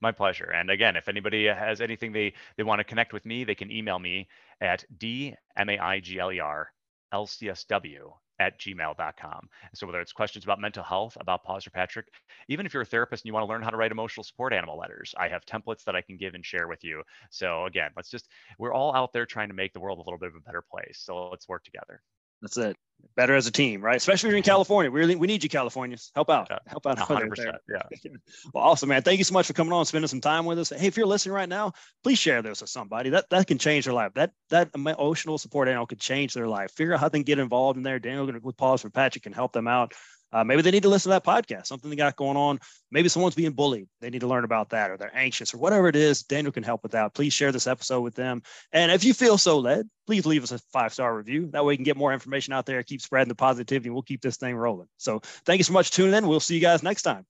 My 0.00 0.12
pleasure. 0.12 0.50
And 0.50 0.70
again, 0.70 0.96
if 0.96 1.08
anybody 1.08 1.46
has 1.46 1.80
anything 1.80 2.12
they 2.12 2.34
they 2.56 2.62
want 2.62 2.80
to 2.80 2.84
connect 2.84 3.12
with 3.12 3.24
me, 3.24 3.44
they 3.44 3.54
can 3.54 3.70
email 3.70 3.98
me 3.98 4.28
at 4.60 4.84
dmaigler 4.98 6.64
lcsw 7.12 8.12
at 8.40 8.58
gmail.com. 8.58 9.48
So 9.74 9.86
whether 9.86 10.00
it's 10.00 10.12
questions 10.12 10.44
about 10.44 10.60
mental 10.60 10.82
health, 10.82 11.16
about 11.20 11.44
Paws 11.44 11.64
for 11.64 11.70
Patrick, 11.70 12.08
even 12.48 12.66
if 12.66 12.74
you're 12.74 12.82
a 12.82 12.86
therapist 12.86 13.22
and 13.22 13.28
you 13.28 13.32
want 13.32 13.44
to 13.44 13.48
learn 13.48 13.62
how 13.62 13.70
to 13.70 13.76
write 13.76 13.92
emotional 13.92 14.24
support 14.24 14.52
animal 14.52 14.78
letters, 14.78 15.14
I 15.16 15.28
have 15.28 15.46
templates 15.46 15.84
that 15.84 15.94
I 15.94 16.02
can 16.02 16.16
give 16.16 16.34
and 16.34 16.44
share 16.44 16.66
with 16.66 16.82
you. 16.82 17.02
So 17.30 17.66
again, 17.66 17.90
let's 17.96 18.10
just, 18.10 18.28
we're 18.58 18.74
all 18.74 18.94
out 18.94 19.12
there 19.12 19.26
trying 19.26 19.48
to 19.48 19.54
make 19.54 19.72
the 19.72 19.80
world 19.80 19.98
a 19.98 20.02
little 20.02 20.18
bit 20.18 20.30
of 20.30 20.34
a 20.34 20.40
better 20.40 20.64
place. 20.68 21.00
So 21.00 21.28
let's 21.28 21.48
work 21.48 21.64
together. 21.64 22.02
That's 22.44 22.58
it. 22.58 22.76
Better 23.16 23.34
as 23.34 23.46
a 23.46 23.52
team, 23.52 23.80
right? 23.80 23.96
Especially 23.96 24.28
if 24.28 24.32
you're 24.32 24.36
in 24.36 24.42
California. 24.42 24.90
We 24.90 25.00
really 25.00 25.16
we 25.16 25.26
need 25.26 25.42
you, 25.42 25.48
Californians. 25.48 26.10
Help 26.14 26.28
out. 26.28 26.48
Yeah. 26.50 26.58
Help 26.66 26.86
out. 26.86 26.98
100%. 26.98 27.56
Yeah. 27.68 27.82
well, 28.54 28.64
awesome, 28.64 28.88
man. 28.88 29.02
Thank 29.02 29.18
you 29.18 29.24
so 29.24 29.32
much 29.32 29.46
for 29.46 29.52
coming 29.52 29.72
on, 29.72 29.86
spending 29.86 30.08
some 30.08 30.20
time 30.20 30.44
with 30.44 30.58
us. 30.58 30.70
Hey, 30.70 30.88
if 30.88 30.96
you're 30.96 31.06
listening 31.06 31.34
right 31.34 31.48
now, 31.48 31.72
please 32.02 32.18
share 32.18 32.42
this 32.42 32.60
with 32.60 32.70
somebody. 32.70 33.10
That 33.10 33.30
that 33.30 33.46
can 33.46 33.58
change 33.58 33.84
their 33.84 33.94
life. 33.94 34.12
That 34.14 34.32
that 34.50 34.70
emotional 34.74 35.38
support 35.38 35.68
animal 35.68 35.86
could 35.86 36.00
change 36.00 36.34
their 36.34 36.48
life. 36.48 36.72
Figure 36.72 36.94
out 36.94 37.00
how 37.00 37.08
they 37.08 37.18
can 37.18 37.24
get 37.24 37.38
involved 37.38 37.76
in 37.76 37.82
there. 37.82 37.98
Daniel 37.98 38.30
with 38.42 38.56
Paws 38.56 38.82
for 38.82 38.90
Patrick 38.90 39.22
can 39.22 39.32
help 39.32 39.52
them 39.52 39.68
out. 39.68 39.94
Uh, 40.34 40.42
maybe 40.42 40.62
they 40.62 40.72
need 40.72 40.82
to 40.82 40.88
listen 40.88 41.10
to 41.10 41.20
that 41.20 41.24
podcast, 41.24 41.66
something 41.66 41.88
they 41.88 41.96
got 41.96 42.16
going 42.16 42.36
on. 42.36 42.58
Maybe 42.90 43.08
someone's 43.08 43.36
being 43.36 43.52
bullied. 43.52 43.86
They 44.00 44.10
need 44.10 44.22
to 44.22 44.26
learn 44.26 44.42
about 44.42 44.70
that, 44.70 44.90
or 44.90 44.96
they're 44.96 45.16
anxious, 45.16 45.54
or 45.54 45.58
whatever 45.58 45.86
it 45.86 45.94
is. 45.94 46.24
Daniel 46.24 46.50
can 46.50 46.64
help 46.64 46.82
with 46.82 46.92
that. 46.92 47.14
Please 47.14 47.32
share 47.32 47.52
this 47.52 47.68
episode 47.68 48.00
with 48.00 48.16
them. 48.16 48.42
And 48.72 48.90
if 48.90 49.04
you 49.04 49.14
feel 49.14 49.38
so 49.38 49.60
led, 49.60 49.88
please 50.08 50.26
leave 50.26 50.42
us 50.42 50.50
a 50.50 50.58
five 50.72 50.92
star 50.92 51.16
review. 51.16 51.50
That 51.52 51.64
way 51.64 51.72
we 51.72 51.76
can 51.76 51.84
get 51.84 51.96
more 51.96 52.12
information 52.12 52.52
out 52.52 52.66
there, 52.66 52.82
keep 52.82 53.00
spreading 53.00 53.28
the 53.28 53.36
positivity, 53.36 53.88
and 53.88 53.94
we'll 53.94 54.02
keep 54.02 54.22
this 54.22 54.36
thing 54.36 54.56
rolling. 54.56 54.88
So 54.96 55.20
thank 55.46 55.58
you 55.58 55.64
so 55.64 55.72
much 55.72 55.90
for 55.90 55.94
tuning 55.94 56.14
in. 56.14 56.26
We'll 56.26 56.40
see 56.40 56.56
you 56.56 56.60
guys 56.60 56.82
next 56.82 57.02
time. 57.02 57.24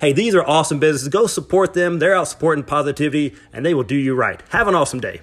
Hey, 0.00 0.14
these 0.14 0.34
are 0.34 0.42
awesome 0.48 0.78
businesses. 0.78 1.08
Go 1.08 1.26
support 1.26 1.74
them. 1.74 1.98
They're 1.98 2.16
out 2.16 2.26
supporting 2.26 2.64
positivity 2.64 3.36
and 3.52 3.66
they 3.66 3.74
will 3.74 3.82
do 3.82 3.94
you 3.94 4.14
right. 4.14 4.42
Have 4.48 4.66
an 4.66 4.74
awesome 4.74 4.98
day. 4.98 5.20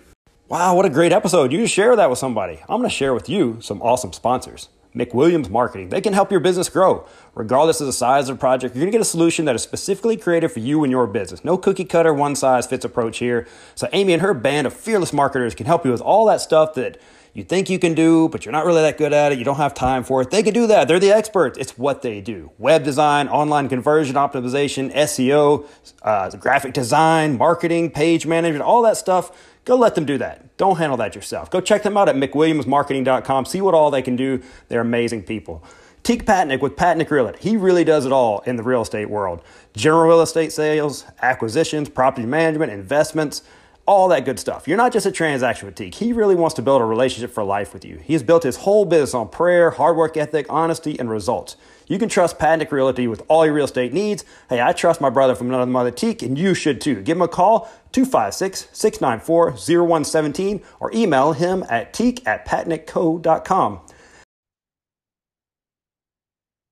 Wow, 0.50 0.76
what 0.76 0.86
a 0.86 0.90
great 0.92 1.12
episode. 1.12 1.52
You 1.52 1.66
share 1.66 1.96
that 1.96 2.12
with 2.12 2.20
somebody. 2.20 2.60
I'm 2.70 2.78
going 2.78 2.84
to 2.84 2.96
share 2.96 3.16
with 3.16 3.28
you 3.28 3.58
some 3.60 3.82
awesome 3.82 4.14
sponsors. 4.14 4.70
McWilliams 4.94 5.50
Marketing. 5.50 5.90
They 5.90 6.00
can 6.00 6.14
help 6.14 6.30
your 6.30 6.40
business 6.42 6.70
grow. 6.70 7.08
Regardless 7.34 7.82
of 7.82 7.88
the 7.88 7.94
size 7.94 8.30
of 8.30 8.36
the 8.36 8.40
project, 8.40 8.76
you're 8.76 8.82
going 8.82 8.92
to 8.92 8.96
get 8.96 9.02
a 9.02 9.06
solution 9.06 9.46
that 9.46 9.56
is 9.56 9.64
specifically 9.64 10.16
created 10.16 10.50
for 10.50 10.60
you 10.60 10.84
and 10.84 10.92
your 10.92 11.08
business. 11.08 11.44
No 11.44 11.58
cookie 11.58 11.84
cutter, 11.84 12.14
one 12.14 12.36
size 12.36 12.68
fits 12.68 12.86
approach 12.86 13.18
here. 13.18 13.48
So, 13.74 13.90
Amy 13.94 14.14
and 14.14 14.22
her 14.22 14.36
band 14.36 14.68
of 14.68 14.74
fearless 14.74 15.12
marketers 15.12 15.56
can 15.56 15.66
help 15.66 15.86
you 15.86 15.92
with 15.92 16.02
all 16.02 16.26
that 16.28 16.42
stuff 16.42 16.76
that 16.76 17.00
you 17.38 17.44
think 17.44 17.70
you 17.70 17.78
can 17.78 17.94
do, 17.94 18.28
but 18.30 18.46
you're 18.46 18.52
not 18.52 18.66
really 18.66 18.82
that 18.82 18.98
good 18.98 19.14
at 19.14 19.32
it, 19.32 19.38
you 19.38 19.46
don't 19.46 19.58
have 19.58 19.76
time 19.76 20.04
for 20.04 20.24
it, 20.24 20.32
they 20.32 20.42
can 20.42 20.56
do 20.56 20.66
that. 20.66 20.88
They're 20.88 21.00
the 21.00 21.12
experts. 21.12 21.60
It's 21.60 21.78
what 21.78 22.02
they 22.02 22.20
do. 22.20 22.50
Web 22.58 22.84
design, 22.84 23.28
online 23.28 23.70
conversion 23.70 24.16
optimization, 24.16 24.92
SEO, 24.92 25.68
uh, 26.02 26.32
graphic 26.32 26.74
design, 26.74 27.38
marketing, 27.38 27.92
page 27.92 28.26
management, 28.26 28.64
all 28.64 28.82
that 28.82 28.98
stuff. 28.98 29.32
Go 29.66 29.76
let 29.76 29.94
them 29.94 30.06
do 30.06 30.18
that. 30.18 30.58
Don't 30.58 30.78
handle 30.78 30.98
that 30.98 31.14
yourself. 31.14 31.52
Go 31.52 31.62
check 31.62 31.84
them 31.84 31.96
out 31.96 32.10
at 32.10 32.16
mcwilliamsmarketing.com. 32.16 33.46
See 33.46 33.62
what 33.62 33.76
all 33.76 33.92
they 33.92 34.02
can 34.02 34.16
do. 34.16 34.42
They're 34.70 34.82
amazing 34.82 35.22
people. 35.24 35.64
Teek 36.02 36.26
Patnaik 36.26 36.62
with 36.62 36.76
Patnaik 36.76 37.12
Realty. 37.12 37.38
He 37.40 37.56
really 37.56 37.84
does 37.84 38.08
it 38.08 38.12
all 38.12 38.40
in 38.48 38.56
the 38.56 38.64
real 38.64 38.82
estate 38.82 39.12
world. 39.12 39.44
General 39.76 40.08
real 40.08 40.22
estate 40.22 40.52
sales, 40.54 41.06
acquisitions, 41.22 41.90
property 41.90 42.26
management, 42.26 42.72
investments, 42.72 43.44
all 43.88 44.10
that 44.10 44.26
good 44.26 44.38
stuff. 44.38 44.68
You're 44.68 44.78
not 44.78 44.92
just 44.92 45.06
a 45.06 45.12
transaction 45.12 45.66
with 45.66 45.76
Teek. 45.76 45.96
He 45.96 46.12
really 46.12 46.36
wants 46.36 46.56
to 46.56 46.62
build 46.62 46.82
a 46.82 46.86
relationship 46.86 47.32
for 47.34 47.44
life 47.44 47.74
with 47.74 47.86
you. 47.86 47.98
He 48.04 48.14
has 48.14 48.22
built 48.22 48.44
his 48.44 48.58
whole 48.58 48.84
business 48.84 49.14
on 49.14 49.30
prayer, 49.30 49.72
hard 49.72 49.96
work 49.96 50.18
ethic, 50.18 50.46
honesty, 50.50 51.00
and 51.00 51.10
results. 51.10 51.56
You 51.88 51.98
can 51.98 52.10
trust 52.10 52.38
Patnaik 52.38 52.70
Realty 52.70 53.08
with 53.08 53.24
all 53.30 53.46
your 53.46 53.56
real 53.56 53.64
estate 53.64 53.94
needs. 53.94 54.26
Hey, 54.50 54.62
I 54.62 54.74
trust 54.74 55.00
my 55.00 55.10
brother 55.10 55.36
from 55.36 55.48
another 55.48 55.66
mother 55.66 55.90
Teek, 55.90 56.22
and 56.22 56.38
you 56.38 56.54
should 56.54 56.82
too. 56.82 57.02
Give 57.02 57.16
him 57.16 57.22
a 57.22 57.30
call, 57.30 57.72
256 57.94 58.68
694 58.74 59.52
0117, 59.52 60.62
or 60.82 60.92
email 60.94 61.32
him 61.32 61.64
at 61.70 61.94
teek 61.94 62.28
at 62.28 62.46
patnaikco.com. 62.46 63.80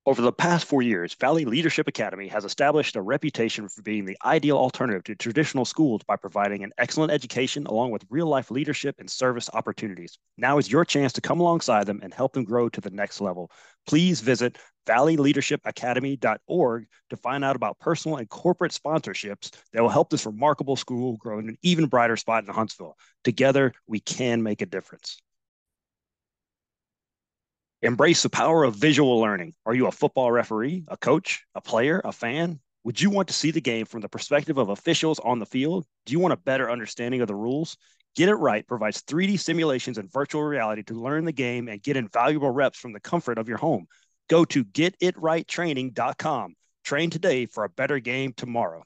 Over 0.07 0.21
the 0.21 0.31
past 0.31 0.67
four 0.67 0.83
years, 0.83 1.15
Valley 1.15 1.45
Leadership 1.45 1.87
Academy 1.87 2.27
has 2.27 2.45
established 2.45 2.95
a 2.95 3.01
reputation 3.01 3.67
for 3.67 3.81
being 3.81 4.05
the 4.05 4.15
ideal 4.23 4.55
alternative 4.55 5.03
to 5.05 5.15
traditional 5.15 5.65
schools 5.65 6.03
by 6.05 6.15
providing 6.15 6.63
an 6.63 6.73
excellent 6.77 7.11
education 7.11 7.65
along 7.65 7.89
with 7.89 8.05
real 8.11 8.27
life 8.27 8.51
leadership 8.51 8.97
and 8.99 9.09
service 9.09 9.49
opportunities. 9.55 10.19
Now 10.37 10.59
is 10.59 10.71
your 10.71 10.85
chance 10.85 11.11
to 11.13 11.21
come 11.21 11.39
alongside 11.39 11.87
them 11.87 12.01
and 12.03 12.13
help 12.13 12.33
them 12.33 12.43
grow 12.43 12.69
to 12.69 12.79
the 12.79 12.91
next 12.91 13.19
level. 13.19 13.49
Please 13.87 14.21
visit 14.21 14.59
valleyleadershipacademy.org 14.85 16.87
to 17.09 17.17
find 17.17 17.43
out 17.43 17.55
about 17.55 17.79
personal 17.79 18.17
and 18.17 18.29
corporate 18.29 18.73
sponsorships 18.73 19.49
that 19.73 19.81
will 19.81 19.89
help 19.89 20.11
this 20.11 20.27
remarkable 20.27 20.75
school 20.75 21.17
grow 21.17 21.39
in 21.39 21.49
an 21.49 21.57
even 21.63 21.87
brighter 21.87 22.15
spot 22.15 22.43
in 22.43 22.49
Huntsville. 22.53 22.95
Together, 23.23 23.73
we 23.87 24.01
can 24.01 24.43
make 24.43 24.61
a 24.61 24.67
difference. 24.67 25.19
Embrace 27.85 28.23
the 28.23 28.31
power 28.31 28.63
of 28.63 28.75
visual 28.75 29.19
learning. 29.19 29.53
Are 29.63 29.75
you 29.75 29.85
a 29.85 29.91
football 29.91 30.31
referee, 30.31 30.85
a 30.87 30.97
coach, 30.97 31.45
a 31.53 31.61
player, 31.61 32.01
a 32.03 32.11
fan? 32.11 32.59
Would 32.83 32.99
you 32.99 33.11
want 33.11 33.27
to 33.27 33.33
see 33.35 33.51
the 33.51 33.61
game 33.61 33.85
from 33.85 34.01
the 34.01 34.09
perspective 34.09 34.57
of 34.57 34.69
officials 34.69 35.19
on 35.19 35.37
the 35.37 35.45
field? 35.45 35.85
Do 36.07 36.13
you 36.13 36.19
want 36.19 36.33
a 36.33 36.37
better 36.37 36.71
understanding 36.71 37.21
of 37.21 37.27
the 37.27 37.35
rules? 37.35 37.77
Get 38.15 38.27
It 38.27 38.33
Right 38.33 38.67
provides 38.67 39.03
3D 39.03 39.39
simulations 39.39 39.99
and 39.99 40.11
virtual 40.11 40.41
reality 40.41 40.81
to 40.81 40.95
learn 40.95 41.25
the 41.25 41.31
game 41.31 41.67
and 41.67 41.79
get 41.79 41.95
invaluable 41.95 42.49
reps 42.49 42.79
from 42.79 42.91
the 42.91 42.99
comfort 42.99 43.37
of 43.37 43.47
your 43.47 43.59
home. 43.59 43.85
Go 44.31 44.45
to 44.45 44.65
getitrighttraining.com. 44.65 46.55
Train 46.83 47.09
today 47.11 47.45
for 47.45 47.65
a 47.65 47.69
better 47.69 47.99
game 47.99 48.33
tomorrow. 48.35 48.83